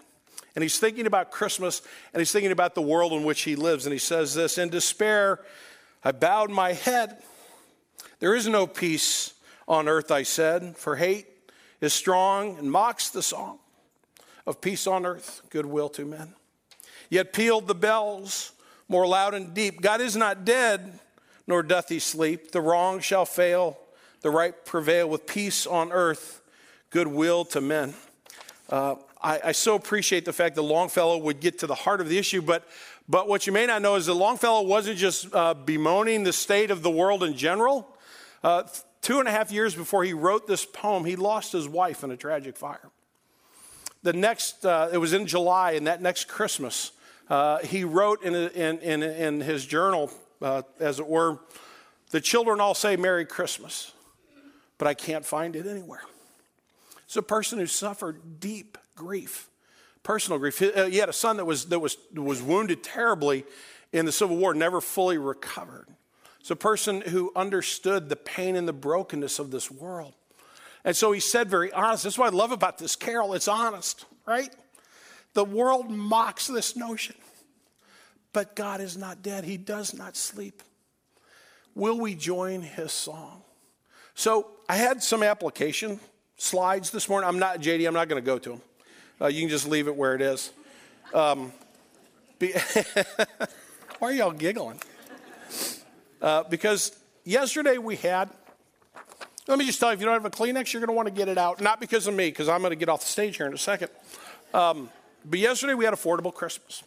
And 0.54 0.62
he's 0.62 0.78
thinking 0.78 1.06
about 1.06 1.30
Christmas 1.30 1.82
and 2.12 2.20
he's 2.20 2.32
thinking 2.32 2.52
about 2.52 2.74
the 2.74 2.82
world 2.82 3.12
in 3.12 3.24
which 3.24 3.42
he 3.42 3.56
lives. 3.56 3.86
And 3.86 3.92
he 3.92 3.98
says 3.98 4.34
this 4.34 4.56
In 4.58 4.68
despair, 4.68 5.40
I 6.02 6.12
bowed 6.12 6.50
my 6.50 6.72
head. 6.72 7.22
There 8.20 8.34
is 8.34 8.48
no 8.48 8.66
peace 8.66 9.34
on 9.66 9.88
earth, 9.88 10.10
I 10.10 10.22
said, 10.22 10.76
for 10.76 10.96
hate 10.96 11.26
is 11.80 11.92
strong 11.92 12.58
and 12.58 12.70
mocks 12.70 13.10
the 13.10 13.22
song 13.22 13.58
of 14.46 14.60
peace 14.60 14.86
on 14.86 15.06
earth, 15.06 15.42
goodwill 15.50 15.88
to 15.90 16.04
men. 16.04 16.34
Yet 17.10 17.32
pealed 17.32 17.66
the 17.66 17.74
bells 17.74 18.52
more 18.88 19.06
loud 19.06 19.34
and 19.34 19.54
deep 19.54 19.80
God 19.80 20.00
is 20.00 20.16
not 20.16 20.44
dead, 20.44 20.98
nor 21.46 21.62
doth 21.62 21.88
he 21.88 21.98
sleep. 21.98 22.52
The 22.52 22.60
wrong 22.60 23.00
shall 23.00 23.24
fail, 23.24 23.78
the 24.20 24.30
right 24.30 24.54
prevail 24.64 25.08
with 25.08 25.26
peace 25.26 25.66
on 25.66 25.92
earth, 25.92 26.42
goodwill 26.90 27.44
to 27.46 27.60
men. 27.60 27.94
Uh, 28.68 28.96
I, 29.22 29.40
I, 29.46 29.52
so 29.52 29.74
appreciate 29.74 30.24
the 30.24 30.32
fact 30.32 30.54
that 30.56 30.62
Longfellow 30.62 31.18
would 31.18 31.40
get 31.40 31.58
to 31.60 31.66
the 31.66 31.74
heart 31.74 32.00
of 32.00 32.08
the 32.08 32.18
issue, 32.18 32.42
but, 32.42 32.66
but 33.08 33.28
what 33.28 33.46
you 33.46 33.52
may 33.52 33.66
not 33.66 33.82
know 33.82 33.94
is 33.94 34.06
that 34.06 34.14
Longfellow 34.14 34.62
wasn't 34.62 34.98
just 34.98 35.34
uh, 35.34 35.54
bemoaning 35.54 36.24
the 36.24 36.32
state 36.32 36.70
of 36.70 36.82
the 36.82 36.90
world 36.90 37.22
in 37.22 37.34
general. 37.34 37.96
Uh, 38.42 38.64
two 39.00 39.18
and 39.18 39.28
a 39.28 39.30
half 39.30 39.50
years 39.50 39.74
before 39.74 40.04
he 40.04 40.12
wrote 40.12 40.46
this 40.46 40.64
poem, 40.64 41.04
he 41.04 41.16
lost 41.16 41.52
his 41.52 41.68
wife 41.68 42.04
in 42.04 42.10
a 42.10 42.16
tragic 42.16 42.56
fire. 42.56 42.90
The 44.04 44.12
next, 44.12 44.66
uh, 44.66 44.90
it 44.92 44.98
was 44.98 45.14
in 45.14 45.26
July, 45.26 45.72
and 45.72 45.86
that 45.86 46.02
next 46.02 46.28
Christmas, 46.28 46.92
uh, 47.30 47.58
he 47.60 47.84
wrote 47.84 48.22
in, 48.22 48.34
in, 48.34 48.78
in, 48.80 49.02
in 49.02 49.40
his 49.40 49.64
journal, 49.64 50.10
uh, 50.42 50.60
as 50.78 51.00
it 51.00 51.06
were, 51.08 51.38
the 52.10 52.20
children 52.20 52.60
all 52.60 52.74
say 52.74 52.96
Merry 52.96 53.24
Christmas, 53.24 53.92
but 54.76 54.86
I 54.86 54.92
can't 54.92 55.24
find 55.24 55.56
it 55.56 55.66
anywhere. 55.66 56.02
It's 57.04 57.16
a 57.16 57.22
person 57.22 57.58
who 57.58 57.66
suffered 57.66 58.40
deep 58.40 58.76
grief, 58.94 59.48
personal 60.02 60.38
grief. 60.38 60.58
He, 60.58 60.70
uh, 60.70 60.86
he 60.90 60.98
had 60.98 61.08
a 61.08 61.14
son 61.14 61.38
that 61.38 61.46
was, 61.46 61.64
that 61.70 61.80
was, 61.80 61.96
was 62.14 62.42
wounded 62.42 62.84
terribly 62.84 63.44
in 63.90 64.04
the 64.04 64.12
Civil 64.12 64.36
War, 64.36 64.52
never 64.52 64.82
fully 64.82 65.16
recovered. 65.16 65.86
It's 66.40 66.50
a 66.50 66.56
person 66.56 67.00
who 67.00 67.32
understood 67.34 68.10
the 68.10 68.16
pain 68.16 68.54
and 68.54 68.68
the 68.68 68.74
brokenness 68.74 69.38
of 69.38 69.50
this 69.50 69.70
world. 69.70 70.12
And 70.84 70.94
so 70.94 71.12
he 71.12 71.20
said 71.20 71.48
very 71.48 71.72
honest. 71.72 72.04
That's 72.04 72.18
what 72.18 72.32
I 72.32 72.36
love 72.36 72.52
about 72.52 72.78
this 72.78 72.96
carol. 72.96 73.34
It's 73.34 73.48
honest, 73.48 74.04
right? 74.26 74.54
The 75.32 75.44
world 75.44 75.90
mocks 75.90 76.46
this 76.46 76.76
notion. 76.76 77.16
But 78.32 78.56
God 78.56 78.80
is 78.80 78.96
not 78.96 79.22
dead, 79.22 79.44
He 79.44 79.56
does 79.56 79.94
not 79.94 80.16
sleep. 80.16 80.62
Will 81.74 81.98
we 81.98 82.14
join 82.14 82.62
His 82.62 82.92
song? 82.92 83.42
So 84.14 84.48
I 84.68 84.76
had 84.76 85.02
some 85.02 85.22
application 85.22 86.00
slides 86.36 86.90
this 86.90 87.08
morning. 87.08 87.28
I'm 87.28 87.38
not, 87.38 87.60
JD, 87.60 87.86
I'm 87.86 87.94
not 87.94 88.08
going 88.08 88.22
to 88.22 88.26
go 88.26 88.38
to 88.38 88.50
them. 88.50 88.62
Uh, 89.20 89.26
you 89.28 89.40
can 89.40 89.48
just 89.48 89.68
leave 89.68 89.86
it 89.88 89.94
where 89.96 90.14
it 90.14 90.20
is. 90.20 90.50
Um, 91.12 91.52
be, 92.38 92.52
why 93.98 94.08
are 94.08 94.12
y'all 94.12 94.32
giggling? 94.32 94.80
Uh, 96.20 96.42
because 96.44 96.96
yesterday 97.24 97.78
we 97.78 97.96
had, 97.96 98.30
let 99.46 99.58
me 99.58 99.66
just 99.66 99.78
tell 99.78 99.90
you, 99.90 99.94
if 99.94 100.00
you 100.00 100.06
don't 100.06 100.14
have 100.14 100.24
a 100.24 100.30
Kleenex, 100.30 100.72
you're 100.72 100.80
going 100.80 100.88
to 100.88 100.94
want 100.94 101.08
to 101.08 101.14
get 101.14 101.28
it 101.28 101.36
out. 101.36 101.60
Not 101.60 101.80
because 101.80 102.06
of 102.06 102.14
me, 102.14 102.28
because 102.28 102.48
I'm 102.48 102.60
going 102.60 102.70
to 102.70 102.76
get 102.76 102.88
off 102.88 103.00
the 103.00 103.06
stage 103.06 103.36
here 103.36 103.46
in 103.46 103.52
a 103.52 103.58
second. 103.58 103.90
Um, 104.54 104.88
but 105.24 105.38
yesterday 105.38 105.74
we 105.74 105.84
had 105.84 105.92
Affordable 105.92 106.32
Christmas. 106.32 106.82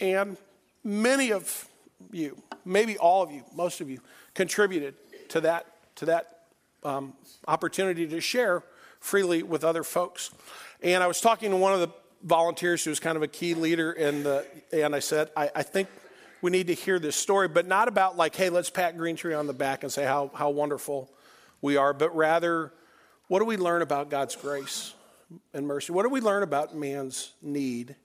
And 0.00 0.36
many 0.84 1.32
of 1.32 1.68
you, 2.10 2.36
maybe 2.64 2.98
all 2.98 3.22
of 3.22 3.30
you, 3.30 3.44
most 3.54 3.80
of 3.80 3.88
you, 3.88 4.00
contributed 4.34 4.94
to 5.30 5.40
that, 5.42 5.66
to 5.96 6.06
that 6.06 6.40
um, 6.84 7.14
opportunity 7.48 8.06
to 8.08 8.20
share 8.20 8.62
freely 9.00 9.42
with 9.42 9.64
other 9.64 9.82
folks. 9.82 10.30
And 10.82 11.02
I 11.02 11.06
was 11.06 11.20
talking 11.20 11.50
to 11.50 11.56
one 11.56 11.72
of 11.72 11.80
the 11.80 11.88
volunteers 12.22 12.84
who 12.84 12.90
was 12.90 13.00
kind 13.00 13.16
of 13.16 13.22
a 13.22 13.28
key 13.28 13.54
leader 13.54 13.92
in 13.92 14.22
the, 14.22 14.44
and 14.72 14.94
I 14.94 14.98
said, 14.98 15.30
I, 15.36 15.50
I 15.54 15.62
think 15.62 15.88
we 16.42 16.50
need 16.50 16.66
to 16.68 16.74
hear 16.74 16.98
this 16.98 17.16
story, 17.16 17.48
but 17.48 17.66
not 17.66 17.88
about 17.88 18.16
like, 18.16 18.34
hey, 18.34 18.50
let's 18.50 18.70
pat 18.70 18.96
Green 18.96 19.16
Tree 19.16 19.34
on 19.34 19.46
the 19.46 19.52
back 19.52 19.82
and 19.82 19.92
say 19.92 20.04
how, 20.04 20.30
how 20.34 20.50
wonderful 20.50 21.10
we 21.62 21.76
are, 21.76 21.92
but 21.92 22.14
rather, 22.14 22.72
what 23.28 23.38
do 23.38 23.44
we 23.44 23.56
learn 23.56 23.82
about 23.82 24.10
God's 24.10 24.36
grace? 24.36 24.94
and 25.52 25.66
mercy. 25.66 25.92
What 25.92 26.02
do 26.02 26.08
we 26.08 26.20
learn 26.20 26.42
about 26.42 26.74
man's 26.74 27.32
need 27.42 27.96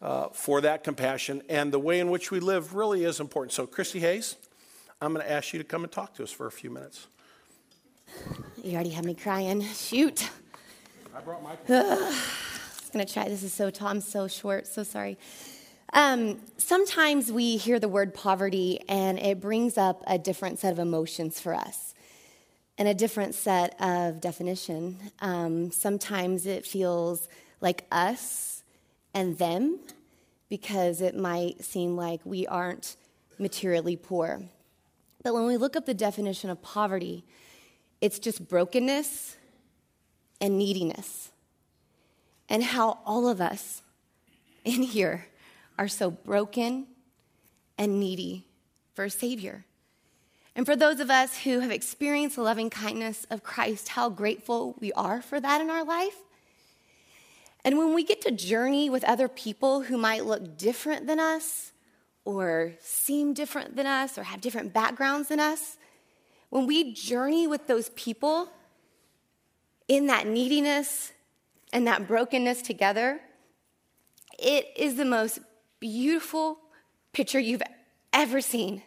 uh, 0.00 0.28
for 0.28 0.60
that 0.62 0.84
compassion? 0.84 1.42
And 1.48 1.72
the 1.72 1.78
way 1.78 2.00
in 2.00 2.10
which 2.10 2.30
we 2.30 2.40
live 2.40 2.74
really 2.74 3.04
is 3.04 3.20
important. 3.20 3.52
So, 3.52 3.66
Christy 3.66 4.00
Hayes, 4.00 4.36
I'm 5.00 5.12
going 5.12 5.24
to 5.24 5.30
ask 5.30 5.52
you 5.52 5.58
to 5.58 5.64
come 5.64 5.84
and 5.84 5.92
talk 5.92 6.14
to 6.14 6.22
us 6.22 6.30
for 6.30 6.46
a 6.46 6.52
few 6.52 6.70
minutes. 6.70 7.06
You 8.62 8.74
already 8.74 8.90
have 8.90 9.04
me 9.04 9.14
crying. 9.14 9.62
Shoot. 9.62 10.30
I 11.14 11.20
brought 11.20 11.42
my. 11.42 11.56
I 11.68 11.94
was 11.98 12.90
going 12.92 13.04
to 13.06 13.12
try. 13.12 13.28
This 13.28 13.42
is 13.42 13.52
so 13.52 13.70
tall. 13.70 13.88
I'm 13.88 14.00
so 14.00 14.28
short. 14.28 14.66
So 14.66 14.82
sorry. 14.82 15.18
Um, 15.92 16.40
sometimes 16.56 17.30
we 17.30 17.56
hear 17.56 17.78
the 17.78 17.88
word 17.88 18.12
poverty 18.12 18.80
and 18.88 19.18
it 19.18 19.40
brings 19.40 19.78
up 19.78 20.02
a 20.06 20.18
different 20.18 20.58
set 20.58 20.72
of 20.72 20.78
emotions 20.78 21.40
for 21.40 21.54
us 21.54 21.94
and 22.78 22.88
a 22.88 22.94
different 22.94 23.34
set 23.34 23.80
of 23.80 24.20
definition. 24.20 24.98
Um, 25.20 25.70
sometimes 25.70 26.46
it 26.46 26.66
feels 26.66 27.28
like 27.60 27.86
us 27.90 28.62
and 29.14 29.38
them 29.38 29.78
because 30.48 31.00
it 31.00 31.16
might 31.16 31.64
seem 31.64 31.96
like 31.96 32.20
we 32.24 32.46
aren't 32.46 32.96
materially 33.38 33.96
poor. 33.96 34.42
But 35.22 35.34
when 35.34 35.46
we 35.46 35.56
look 35.56 35.74
up 35.74 35.86
the 35.86 35.94
definition 35.94 36.50
of 36.50 36.62
poverty, 36.62 37.24
it's 38.00 38.18
just 38.18 38.48
brokenness 38.48 39.36
and 40.40 40.58
neediness. 40.58 41.32
And 42.48 42.62
how 42.62 42.98
all 43.04 43.28
of 43.28 43.40
us 43.40 43.82
in 44.64 44.82
here 44.82 45.26
are 45.78 45.88
so 45.88 46.10
broken 46.10 46.86
and 47.78 47.98
needy 47.98 48.46
for 48.94 49.04
a 49.04 49.10
Savior. 49.10 49.64
And 50.56 50.64
for 50.64 50.74
those 50.74 51.00
of 51.00 51.10
us 51.10 51.36
who 51.36 51.60
have 51.60 51.70
experienced 51.70 52.36
the 52.36 52.42
loving 52.42 52.70
kindness 52.70 53.26
of 53.28 53.42
Christ, 53.42 53.88
how 53.88 54.08
grateful 54.08 54.74
we 54.80 54.90
are 54.94 55.20
for 55.20 55.38
that 55.38 55.60
in 55.60 55.68
our 55.68 55.84
life. 55.84 56.16
And 57.62 57.76
when 57.76 57.92
we 57.92 58.04
get 58.04 58.22
to 58.22 58.30
journey 58.30 58.88
with 58.88 59.04
other 59.04 59.28
people 59.28 59.82
who 59.82 59.98
might 59.98 60.24
look 60.24 60.56
different 60.56 61.06
than 61.06 61.20
us, 61.20 61.72
or 62.24 62.72
seem 62.80 63.34
different 63.34 63.76
than 63.76 63.86
us, 63.86 64.16
or 64.16 64.22
have 64.22 64.40
different 64.40 64.72
backgrounds 64.72 65.28
than 65.28 65.40
us, 65.40 65.76
when 66.48 66.66
we 66.66 66.94
journey 66.94 67.46
with 67.46 67.66
those 67.66 67.90
people 67.90 68.48
in 69.88 70.06
that 70.06 70.26
neediness 70.26 71.12
and 71.70 71.86
that 71.86 72.08
brokenness 72.08 72.62
together, 72.62 73.20
it 74.38 74.68
is 74.74 74.94
the 74.94 75.04
most 75.04 75.38
beautiful 75.80 76.58
picture 77.12 77.38
you've 77.38 77.62
ever 78.14 78.40
seen. 78.40 78.82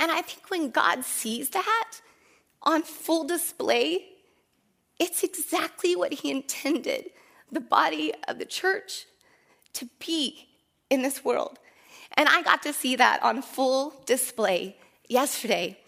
And 0.00 0.10
I 0.10 0.22
think 0.22 0.50
when 0.50 0.70
God 0.70 1.04
sees 1.04 1.50
that 1.50 2.00
on 2.62 2.82
full 2.82 3.24
display, 3.24 4.06
it's 4.98 5.22
exactly 5.22 5.94
what 5.94 6.14
He 6.14 6.30
intended 6.30 7.10
the 7.52 7.60
body 7.60 8.12
of 8.26 8.38
the 8.38 8.46
church 8.46 9.04
to 9.74 9.88
be 10.04 10.48
in 10.88 11.02
this 11.02 11.24
world. 11.24 11.58
And 12.14 12.28
I 12.28 12.42
got 12.42 12.62
to 12.62 12.72
see 12.72 12.96
that 12.96 13.22
on 13.22 13.42
full 13.42 14.02
display 14.06 14.76
yesterday. 15.08 15.78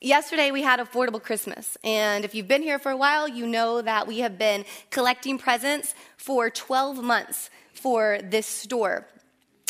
Yesterday, 0.00 0.50
we 0.50 0.62
had 0.62 0.80
Affordable 0.80 1.22
Christmas. 1.22 1.76
And 1.84 2.24
if 2.24 2.34
you've 2.34 2.48
been 2.48 2.62
here 2.62 2.78
for 2.78 2.90
a 2.90 2.96
while, 2.96 3.28
you 3.28 3.46
know 3.46 3.82
that 3.82 4.06
we 4.06 4.20
have 4.20 4.38
been 4.38 4.64
collecting 4.90 5.38
presents 5.38 5.94
for 6.16 6.50
12 6.50 7.02
months 7.02 7.50
for 7.74 8.18
this 8.22 8.46
store. 8.46 9.06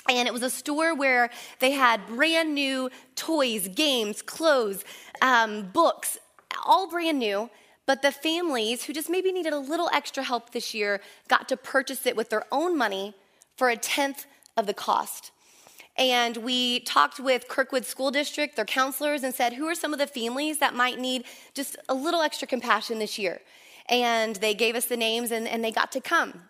And 0.09 0.27
it 0.27 0.33
was 0.33 0.42
a 0.42 0.51
store 0.51 0.94
where 0.94 1.31
they 1.59 1.73
had 1.73 2.07
brand 2.07 2.55
new 2.55 2.90
toys, 3.14 3.68
games, 3.68 4.23
clothes, 4.23 4.85
um, 5.21 5.68
books, 5.73 6.18
all 6.64 6.88
brand 6.88 7.18
new, 7.18 7.51
but 7.85 8.03
the 8.03 8.12
families 8.12 8.85
who 8.85 8.92
just 8.92 9.11
maybe 9.11 9.33
needed 9.33 9.53
a 9.53 9.59
little 9.59 9.90
extra 9.92 10.23
help 10.23 10.51
this 10.51 10.75
year 10.75 11.01
got 11.29 11.49
to 11.49 11.57
purchase 11.57 12.07
it 12.07 12.16
with 12.16 12.31
their 12.31 12.44
own 12.51 12.77
money 12.77 13.14
for 13.57 13.68
a 13.68 13.77
tenth 13.77 14.27
of 14.57 14.66
the 14.66 14.75
cost. 14.75 15.31
And 15.97 16.37
we 16.38 16.81
talked 16.81 17.18
with 17.18 17.49
Kirkwood 17.49 17.85
School 17.85 18.11
District, 18.11 18.55
their 18.57 18.64
counselors, 18.64 19.25
and 19.25 19.35
said, 19.35 19.55
who 19.55 19.66
are 19.66 19.75
some 19.75 19.92
of 19.92 19.99
the 19.99 20.07
families 20.07 20.59
that 20.59 20.75
might 20.75 20.99
need 20.99 21.25
just 21.55 21.77
a 21.88 21.94
little 21.94 22.23
extra 22.23 22.47
compassion 22.47 22.99
this 22.99 23.18
year? 23.18 23.40
And 23.88 24.37
they 24.37 24.55
gave 24.55 24.77
us 24.77 24.85
the 24.87 24.97
names 24.97 25.33
and, 25.33 25.49
and 25.49 25.64
they 25.64 25.73
got 25.73 25.90
to 25.92 26.01
come. 26.01 26.42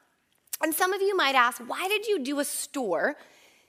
And 0.62 0.75
some 0.75 0.92
of 0.92 1.01
you 1.01 1.16
might 1.16 1.35
ask, 1.35 1.62
why 1.66 1.88
did 1.88 2.07
you 2.07 2.18
do 2.18 2.40
a 2.40 2.44
store 2.44 3.16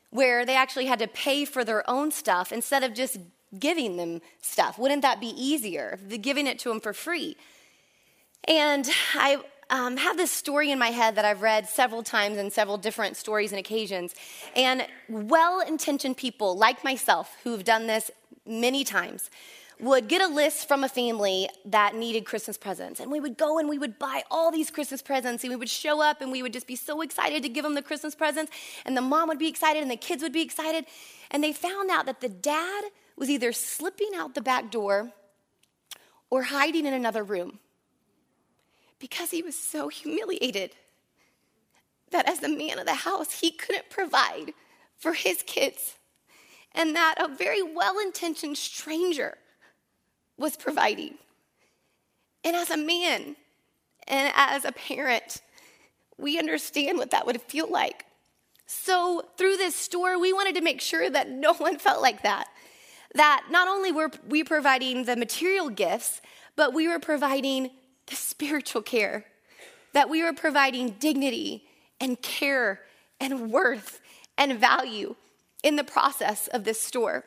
where 0.10 0.46
they 0.46 0.56
actually 0.56 0.86
had 0.86 1.00
to 1.00 1.08
pay 1.08 1.46
for 1.46 1.64
their 1.64 1.88
own 1.90 2.12
stuff 2.12 2.52
instead 2.52 2.84
of 2.84 2.94
just 2.94 3.18
giving 3.58 3.98
them 3.98 4.22
stuff? 4.42 4.78
Wouldn't 4.78 5.02
that 5.02 5.20
be 5.20 5.28
easier, 5.28 6.00
giving 6.22 6.48
it 6.48 6.60
to 6.60 6.70
them 6.70 6.80
for 6.80 6.94
free? 6.94 7.36
And 8.48 8.90
I 9.16 9.40
um, 9.70 9.98
have 9.98 10.18
this 10.18 10.32
story 10.32 10.72
in 10.72 10.80
my 10.80 10.90
head 10.90 11.16
that 11.16 11.26
I've 11.26 11.42
read 11.42 11.68
several 11.68 12.04
times 12.04 12.38
in 12.38 12.50
several 12.50 12.78
different 12.78 13.18
stories 13.18 13.52
and 13.52 13.60
occasions. 13.60 14.16
And 14.56 14.88
well 15.08 15.62
intentioned 15.62 16.18
people 16.18 16.58
like 16.58 16.84
myself 16.84 17.36
who've 17.44 17.64
done 17.64 17.88
this 17.88 18.10
many 18.46 18.84
times 18.84 19.30
would 19.80 20.10
get 20.10 20.22
a 20.22 20.28
list 20.28 20.68
from 20.68 20.84
a 20.84 20.90
family 20.90 21.48
that 21.66 21.96
needed 21.96 22.26
Christmas 22.26 22.58
presents. 22.58 23.00
And 23.00 23.10
we 23.10 23.20
would 23.22 23.38
go 23.38 23.60
and 23.60 23.70
we 23.70 23.78
would 23.78 23.98
buy 23.98 24.24
all 24.30 24.52
these 24.52 24.70
Christmas 24.70 25.02
presents 25.02 25.44
and 25.44 25.52
we 25.52 25.56
would 25.56 25.70
show 25.70 26.02
up 26.02 26.22
and 26.22 26.32
we 26.32 26.44
would 26.44 26.52
just 26.52 26.68
be 26.68 26.76
so 26.76 27.02
excited 27.02 27.44
to 27.44 27.50
give 27.50 27.64
them 27.64 27.76
the 27.76 27.82
Christmas 27.82 28.14
presents. 28.14 28.52
And 28.86 28.96
the 28.96 29.02
mom 29.02 29.30
would 29.30 29.40
be 29.40 29.48
excited 29.48 29.82
and 29.82 29.90
the 29.90 29.96
kids 29.96 30.22
would 30.22 30.34
be 30.34 30.42
excited. 30.42 30.86
And 31.32 31.42
they 31.42 31.54
found 31.54 31.90
out 31.90 32.06
that 32.08 32.20
the 32.20 32.28
dad 32.28 32.84
was 33.16 33.30
either 33.30 33.54
slipping 33.54 34.12
out 34.16 34.36
the 34.36 34.42
back 34.42 34.70
door 34.70 35.12
or 36.30 36.44
hiding 36.44 36.86
in 36.86 36.94
another 36.94 37.24
room 37.24 37.60
because 39.00 39.32
he 39.32 39.42
was 39.42 39.56
so 39.56 39.88
humiliated 39.88 40.76
that 42.12 42.28
as 42.28 42.40
the 42.40 42.50
man 42.50 42.80
of 42.80 42.86
the 42.86 42.94
house, 42.94 43.40
he 43.40 43.52
couldn't 43.52 43.90
provide 43.90 44.54
for 44.98 45.14
his 45.14 45.42
kids. 45.44 45.96
And 46.74 46.96
that 46.96 47.16
a 47.18 47.28
very 47.28 47.64
well 47.64 47.98
intentioned 48.00 48.58
stranger 48.58 49.38
was 50.40 50.56
providing. 50.56 51.16
And 52.44 52.56
as 52.56 52.70
a 52.70 52.78
man 52.78 53.36
and 54.08 54.34
as 54.36 54.66
a 54.66 54.72
parent, 54.72 55.42
we 56.18 56.40
understand 56.40 56.98
what 56.98 57.12
that 57.12 57.26
would 57.26 57.42
feel 57.42 57.70
like. 57.70 58.06
So, 58.66 59.26
through 59.38 59.58
this 59.58 59.76
store, 59.76 60.20
we 60.20 60.32
wanted 60.32 60.56
to 60.56 60.62
make 60.62 60.80
sure 60.80 61.10
that 61.10 61.30
no 61.30 61.54
one 61.54 61.80
felt 61.80 62.02
like 62.02 62.24
that. 62.24 62.48
That 63.16 63.46
not 63.50 63.68
only 63.68 63.92
were 63.92 64.12
we 64.28 64.44
providing 64.44 65.06
the 65.06 65.16
material 65.16 65.70
gifts, 65.70 66.22
but 66.56 66.74
we 66.74 66.88
were 66.88 67.00
providing 67.00 67.72
the 68.06 68.16
spiritual 68.16 68.82
care, 68.82 69.26
that 69.94 70.10
we 70.10 70.24
were 70.24 70.34
providing 70.34 70.92
dignity 71.00 71.64
and 72.00 72.22
care 72.22 72.82
and 73.20 73.52
worth 73.52 74.00
and 74.38 74.60
value 74.60 75.16
in 75.64 75.76
the 75.76 75.84
process 75.84 76.48
of 76.48 76.64
this 76.64 76.82
store. 76.82 77.24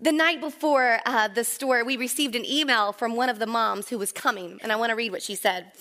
The 0.00 0.12
night 0.12 0.40
before 0.40 1.00
uh, 1.06 1.26
the 1.26 1.42
store, 1.42 1.84
we 1.84 1.96
received 1.96 2.36
an 2.36 2.44
email 2.44 2.92
from 2.92 3.16
one 3.16 3.28
of 3.28 3.40
the 3.40 3.48
moms 3.48 3.88
who 3.88 3.98
was 3.98 4.12
coming, 4.12 4.60
and 4.62 4.70
I 4.70 4.76
want 4.76 4.90
to 4.90 4.96
read 4.96 5.10
what 5.10 5.24
she 5.24 5.34
said. 5.34 5.72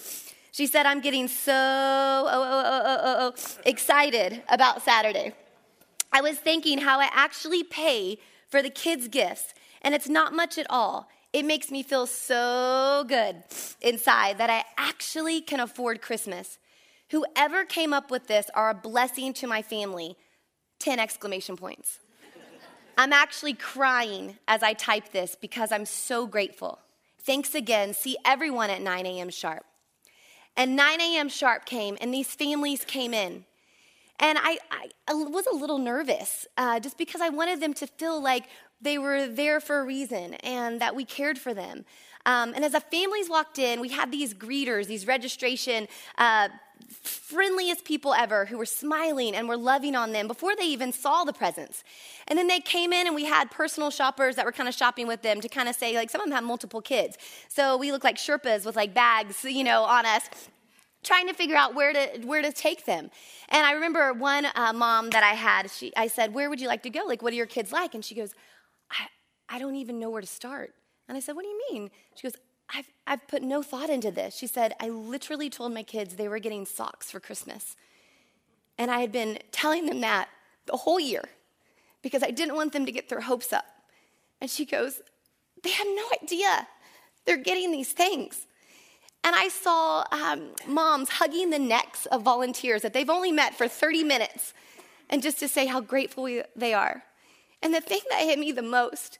She 0.52 0.66
said, 0.66 0.88
I'm 0.88 1.02
getting 1.02 1.28
so 1.28 1.54
oh, 1.54 2.64
oh, 2.66 3.16
oh, 3.20 3.34
excited 3.64 4.42
about 4.50 4.82
Saturday. 4.82 5.36
I 6.12 6.22
was 6.22 6.40
thinking 6.40 6.80
how 6.80 7.00
I 7.00 7.10
actually 7.14 7.64
pay 7.64 8.18
for 8.50 8.64
the 8.64 8.72
kids' 8.72 9.08
gifts, 9.08 9.54
and 9.84 9.94
it's 9.94 10.10
not 10.10 10.34
much 10.34 10.58
at 10.58 10.66
all. 10.68 11.10
It 11.32 11.46
makes 11.46 11.70
me 11.70 11.84
feel 11.84 12.08
so 12.08 13.06
good 13.08 13.44
inside 13.82 14.40
that 14.40 14.50
I 14.50 14.64
actually 14.80 15.42
can 15.42 15.60
afford 15.60 16.02
Christmas. 16.02 16.58
Whoever 17.12 17.66
came 17.66 17.94
up 17.94 18.10
with 18.10 18.26
this 18.26 18.50
are 18.56 18.72
a 18.72 18.74
blessing 18.74 19.32
to 19.34 19.46
my 19.46 19.62
family. 19.62 20.18
10 20.80 20.98
exclamation 20.98 21.56
points. 21.56 22.00
I'm 22.98 23.14
actually 23.14 23.54
crying 23.54 24.38
as 24.48 24.64
I 24.64 24.74
type 24.74 25.12
this 25.12 25.36
because 25.40 25.72
I'm 25.72 25.86
so 25.86 26.26
grateful. 26.26 26.80
Thanks 27.22 27.54
again. 27.54 27.94
See 27.94 28.18
everyone 28.26 28.70
at 28.70 28.82
9 28.82 29.06
a.m. 29.06 29.30
sharp. 29.30 29.66
And 30.56 30.76
9 30.76 31.00
a.m. 31.00 31.30
sharp 31.30 31.66
came, 31.66 31.98
and 32.02 32.12
these 32.12 32.34
families 32.34 32.84
came 32.84 33.14
in. 33.14 33.46
And 34.20 34.40
I, 34.42 34.58
I 34.72 35.14
was 35.14 35.46
a 35.46 35.56
little 35.56 35.78
nervous 35.78 36.48
uh, 36.58 36.80
just 36.80 36.98
because 36.98 37.22
I 37.22 37.30
wanted 37.30 37.60
them 37.60 37.76
to 37.76 37.86
feel 37.86 38.20
like 38.20 38.46
they 38.82 38.98
were 38.98 39.28
there 39.28 39.60
for 39.60 39.80
a 39.80 39.84
reason 39.84 40.34
and 40.36 40.82
that 40.82 40.96
we 40.96 41.06
cared 41.06 41.38
for 41.38 41.54
them. 41.54 41.86
Um, 42.26 42.54
and 42.56 42.66
as 42.66 42.72
the 42.72 42.80
families 42.80 43.30
walked 43.30 43.60
in, 43.60 43.80
we 43.80 43.90
had 43.90 44.12
these 44.12 44.34
greeters, 44.34 44.88
these 44.88 45.06
registration, 45.06 45.88
uh, 46.18 46.50
friendliest 46.90 47.84
people 47.86 48.14
ever 48.14 48.46
who 48.46 48.58
were 48.58 48.66
smiling 48.66 49.36
and 49.36 49.48
were 49.48 49.58
loving 49.58 49.96
on 49.96 50.12
them 50.12 50.28
before 50.28 50.56
they 50.56 50.66
even 50.66 50.92
saw 50.92 51.24
the 51.24 51.34
presents. 51.34 51.84
And 52.28 52.38
then 52.38 52.48
they 52.48 52.60
came 52.60 52.94
in 52.94 53.08
and 53.08 53.16
we 53.16 53.26
had 53.26 53.52
personal 53.52 53.90
shoppers 53.90 54.36
that 54.36 54.46
were 54.46 54.52
kind 54.52 54.70
of 54.70 54.76
shopping 54.76 55.08
with 55.08 55.22
them 55.22 55.42
to 55.42 55.50
kind 55.50 55.68
of 55.70 55.76
say, 55.76 55.96
like, 55.96 56.10
some 56.10 56.22
of 56.22 56.26
them 56.26 56.36
have 56.36 56.44
multiple 56.44 56.82
kids. 56.82 57.18
So 57.50 57.78
we 57.78 57.92
look 57.92 58.04
like 58.04 58.18
Sherpas 58.18 58.66
with 58.66 58.76
like 58.76 58.94
bags, 58.94 59.44
you 59.44 59.64
know, 59.64 59.84
on 59.84 60.06
us 60.06 60.30
trying 61.04 61.28
to 61.28 61.34
figure 61.34 61.56
out 61.56 61.76
where 61.76 61.94
to 61.94 62.26
where 62.26 62.42
to 62.42 62.52
take 62.52 62.86
them. 62.86 63.10
And 63.50 63.66
I 63.66 63.74
remember 63.74 64.14
one 64.14 64.48
uh, 64.56 64.74
mom 64.74 65.10
that 65.12 65.24
I 65.24 65.34
had. 65.34 65.70
She, 65.72 65.96
I 65.96 66.08
said, 66.08 66.34
"Where 66.34 66.50
would 66.50 66.60
you 66.60 66.68
like 66.68 66.84
to 66.84 66.90
go? 66.90 67.04
Like, 67.06 67.22
what 67.22 67.32
are 67.34 67.36
your 67.36 67.46
kids 67.46 67.72
like?" 67.72 67.94
And 67.94 68.04
she 68.04 68.16
goes, 68.16 68.34
I, 68.92 69.08
I 69.50 69.60
don't 69.60 69.76
even 69.76 70.00
know 70.00 70.10
where 70.10 70.22
to 70.22 70.28
start. 70.28 70.74
And 71.08 71.18
I 71.18 71.20
said, 71.20 71.36
What 71.36 71.44
do 71.44 71.50
you 71.50 71.62
mean? 71.72 71.90
She 72.16 72.28
goes, 72.28 72.36
I've, 72.74 72.90
I've 73.06 73.28
put 73.28 73.42
no 73.42 73.64
thought 73.64 73.90
into 73.90 74.12
this. 74.12 74.36
She 74.36 74.48
said, 74.48 74.74
I 74.80 74.90
literally 74.90 75.50
told 75.50 75.74
my 75.74 75.84
kids 75.84 76.16
they 76.16 76.28
were 76.28 76.40
getting 76.40 76.66
socks 76.66 77.10
for 77.10 77.20
Christmas. 77.20 77.76
And 78.78 78.92
I 78.92 79.00
had 79.00 79.12
been 79.12 79.40
telling 79.52 79.86
them 79.86 80.02
that 80.02 80.30
the 80.66 80.78
whole 80.78 81.00
year 81.00 81.24
because 82.02 82.24
I 82.24 82.32
didn't 82.32 82.56
want 82.56 82.74
them 82.74 82.86
to 82.86 82.92
get 82.92 83.10
their 83.10 83.22
hopes 83.22 83.52
up. 83.52 83.66
And 84.40 84.50
she 84.50 84.66
goes, 84.66 85.02
They 85.64 85.72
have 85.72 85.88
no 85.88 86.04
idea 86.22 86.68
they're 87.26 87.38
getting 87.38 87.72
these 87.72 87.92
things. 87.92 88.48
And 89.24 89.36
I 89.36 89.50
saw 89.50 90.06
um, 90.12 90.52
moms 90.68 91.10
hugging 91.10 91.50
the 91.50 91.60
necks 91.60 92.06
of 92.08 92.22
volunteers 92.22 92.82
that 92.84 92.94
they've 92.94 93.10
only 93.10 93.32
met 93.32 93.56
for 93.56 93.68
30 93.68 94.04
minutes 94.04 94.54
and 95.10 95.22
just 95.22 95.40
to 95.40 95.48
say 95.48 95.66
how 95.66 95.82
grateful 95.82 96.24
we, 96.24 96.44
they 96.56 96.74
are. 96.74 97.04
And 97.62 97.74
the 97.74 97.82
thing 97.82 98.00
that 98.10 98.22
hit 98.22 98.40
me 98.40 98.52
the 98.52 98.62
most 98.62 99.20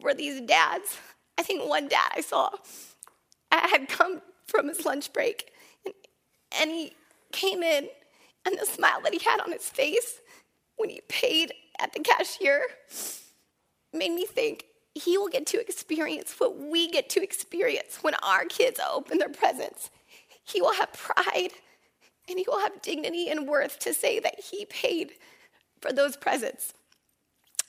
were 0.00 0.14
these 0.14 0.40
dads. 0.40 0.98
I 1.38 1.42
think 1.42 1.68
one 1.68 1.88
dad 1.88 2.10
I 2.14 2.20
saw 2.20 2.50
I 3.50 3.68
had 3.68 3.88
come 3.88 4.20
from 4.46 4.68
his 4.68 4.84
lunch 4.84 5.12
break 5.12 5.52
and, 5.84 5.94
and 6.60 6.70
he 6.70 6.92
came 7.32 7.62
in, 7.62 7.88
and 8.46 8.58
the 8.58 8.66
smile 8.66 9.00
that 9.02 9.12
he 9.12 9.20
had 9.24 9.40
on 9.40 9.52
his 9.52 9.68
face 9.68 10.20
when 10.76 10.88
he 10.90 11.00
paid 11.08 11.52
at 11.78 11.92
the 11.92 12.00
cashier 12.00 12.62
made 13.92 14.12
me 14.12 14.24
think 14.24 14.64
he 14.94 15.18
will 15.18 15.28
get 15.28 15.46
to 15.46 15.60
experience 15.60 16.34
what 16.38 16.58
we 16.58 16.90
get 16.90 17.08
to 17.10 17.22
experience 17.22 17.98
when 18.02 18.14
our 18.22 18.44
kids 18.44 18.80
open 18.90 19.18
their 19.18 19.28
presents. 19.28 19.90
He 20.44 20.60
will 20.60 20.74
have 20.74 20.92
pride 20.92 21.52
and 22.28 22.38
he 22.38 22.44
will 22.46 22.60
have 22.60 22.82
dignity 22.82 23.28
and 23.28 23.46
worth 23.46 23.78
to 23.80 23.94
say 23.94 24.18
that 24.20 24.40
he 24.40 24.64
paid 24.66 25.12
for 25.80 25.92
those 25.92 26.16
presents. 26.16 26.72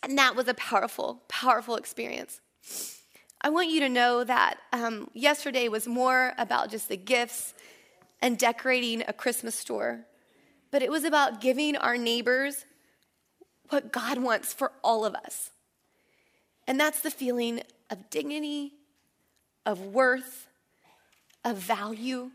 And 0.02 0.18
that 0.18 0.36
was 0.36 0.48
a 0.48 0.54
powerful, 0.54 1.24
powerful 1.28 1.76
experience. 1.76 2.40
I 3.42 3.50
want 3.50 3.70
you 3.70 3.80
to 3.82 3.90
know 3.90 4.24
that 4.26 4.60
um, 4.74 5.10
yesterday 5.14 5.70
was 5.70 5.88
more 5.88 6.34
about 6.38 6.70
just 6.70 6.90
the 6.90 6.98
gifts 6.98 7.54
and 8.22 8.38
decorating 8.38 9.04
a 9.08 9.14
Christmas 9.14 9.56
store, 9.56 10.02
but 10.72 10.82
it 10.82 10.92
was 10.92 11.06
about 11.06 11.40
giving 11.40 11.78
our 11.78 11.98
neighbors 11.98 12.66
what 13.70 13.94
God 13.94 14.18
wants 14.18 14.52
for 14.52 14.74
all 14.84 15.06
of 15.06 15.16
us. 15.16 15.52
And 16.68 16.78
that's 16.78 17.00
the 17.00 17.12
feeling 17.12 17.62
of 17.90 18.10
dignity, 18.10 18.74
of 19.66 19.80
worth, 19.80 20.48
of 21.46 21.58
value, 21.58 22.32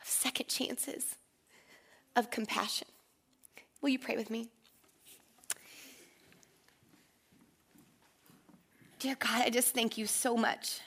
of 0.00 0.06
second 0.06 0.46
chances, 0.46 1.16
of 2.14 2.30
compassion. 2.30 2.86
Will 3.82 3.88
you 3.88 3.98
pray 3.98 4.16
with 4.16 4.30
me? 4.30 4.48
Dear 9.00 9.16
God, 9.18 9.40
I 9.46 9.48
just 9.48 9.72
thank 9.72 9.96
you 9.96 10.06
so 10.06 10.36
much 10.36 10.80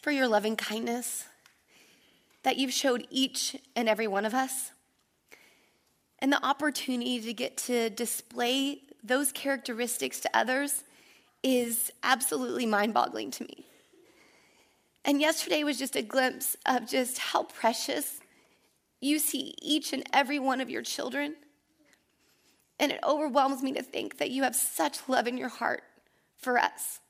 for 0.00 0.10
your 0.10 0.26
loving 0.26 0.56
kindness 0.56 1.26
that 2.42 2.56
you've 2.56 2.72
showed 2.72 3.06
each 3.10 3.54
and 3.76 3.86
every 3.86 4.06
one 4.06 4.24
of 4.24 4.32
us, 4.32 4.70
and 6.20 6.32
the 6.32 6.42
opportunity 6.42 7.20
to 7.20 7.34
get 7.34 7.58
to 7.58 7.90
display 7.90 8.80
those 9.04 9.30
characteristics 9.30 10.20
to 10.20 10.30
others 10.32 10.84
is 11.42 11.92
absolutely 12.02 12.64
mind 12.64 12.94
boggling 12.94 13.30
to 13.32 13.44
me. 13.44 13.66
And 15.04 15.20
yesterday 15.20 15.64
was 15.64 15.78
just 15.78 15.96
a 15.96 16.02
glimpse 16.02 16.56
of 16.64 16.88
just 16.88 17.18
how 17.18 17.42
precious 17.42 18.20
you 19.02 19.18
see 19.18 19.54
each 19.60 19.92
and 19.92 20.02
every 20.14 20.38
one 20.38 20.62
of 20.62 20.70
your 20.70 20.80
children. 20.80 21.36
And 22.80 22.90
it 22.90 23.00
overwhelms 23.06 23.62
me 23.62 23.72
to 23.74 23.82
think 23.82 24.16
that 24.16 24.30
you 24.30 24.44
have 24.44 24.56
such 24.56 25.10
love 25.10 25.26
in 25.26 25.36
your 25.36 25.50
heart 25.50 25.82
for 26.36 26.58
us. 26.58 27.00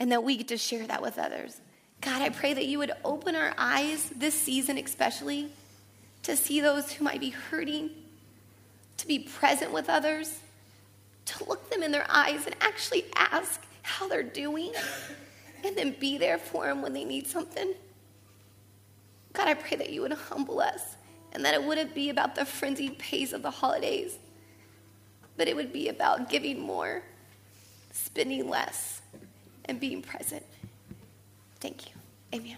and 0.00 0.10
that 0.10 0.24
we 0.24 0.36
get 0.36 0.48
to 0.48 0.56
share 0.56 0.86
that 0.86 1.02
with 1.02 1.18
others. 1.18 1.60
God, 2.00 2.22
I 2.22 2.30
pray 2.30 2.54
that 2.54 2.64
you 2.64 2.78
would 2.78 2.92
open 3.04 3.36
our 3.36 3.52
eyes 3.58 4.10
this 4.16 4.34
season, 4.34 4.78
especially, 4.78 5.50
to 6.22 6.34
see 6.36 6.60
those 6.60 6.92
who 6.92 7.04
might 7.04 7.20
be 7.20 7.28
hurting, 7.30 7.90
to 8.96 9.06
be 9.06 9.18
present 9.18 9.72
with 9.72 9.90
others, 9.90 10.40
to 11.26 11.44
look 11.44 11.68
them 11.70 11.82
in 11.82 11.92
their 11.92 12.06
eyes 12.08 12.46
and 12.46 12.56
actually 12.62 13.04
ask 13.14 13.62
how 13.82 14.08
they're 14.08 14.22
doing, 14.22 14.72
and 15.62 15.76
then 15.76 15.94
be 16.00 16.16
there 16.16 16.38
for 16.38 16.64
them 16.66 16.80
when 16.80 16.94
they 16.94 17.04
need 17.04 17.26
something. 17.26 17.74
God, 19.34 19.48
I 19.48 19.54
pray 19.54 19.76
that 19.76 19.90
you 19.90 20.00
would 20.00 20.12
humble 20.12 20.60
us 20.60 20.96
and 21.32 21.44
that 21.44 21.54
it 21.54 21.62
wouldn't 21.62 21.94
be 21.94 22.08
about 22.08 22.34
the 22.34 22.46
frenzied 22.46 22.98
pace 22.98 23.34
of 23.34 23.42
the 23.42 23.50
holidays, 23.50 24.18
but 25.36 25.46
it 25.46 25.54
would 25.54 25.72
be 25.72 25.88
about 25.88 26.30
giving 26.30 26.58
more, 26.58 27.02
spending 27.92 28.48
less, 28.48 29.00
and 29.66 29.78
being 29.80 30.02
present. 30.02 30.44
Thank 31.60 31.86
you. 31.86 31.92
Amen. 32.34 32.56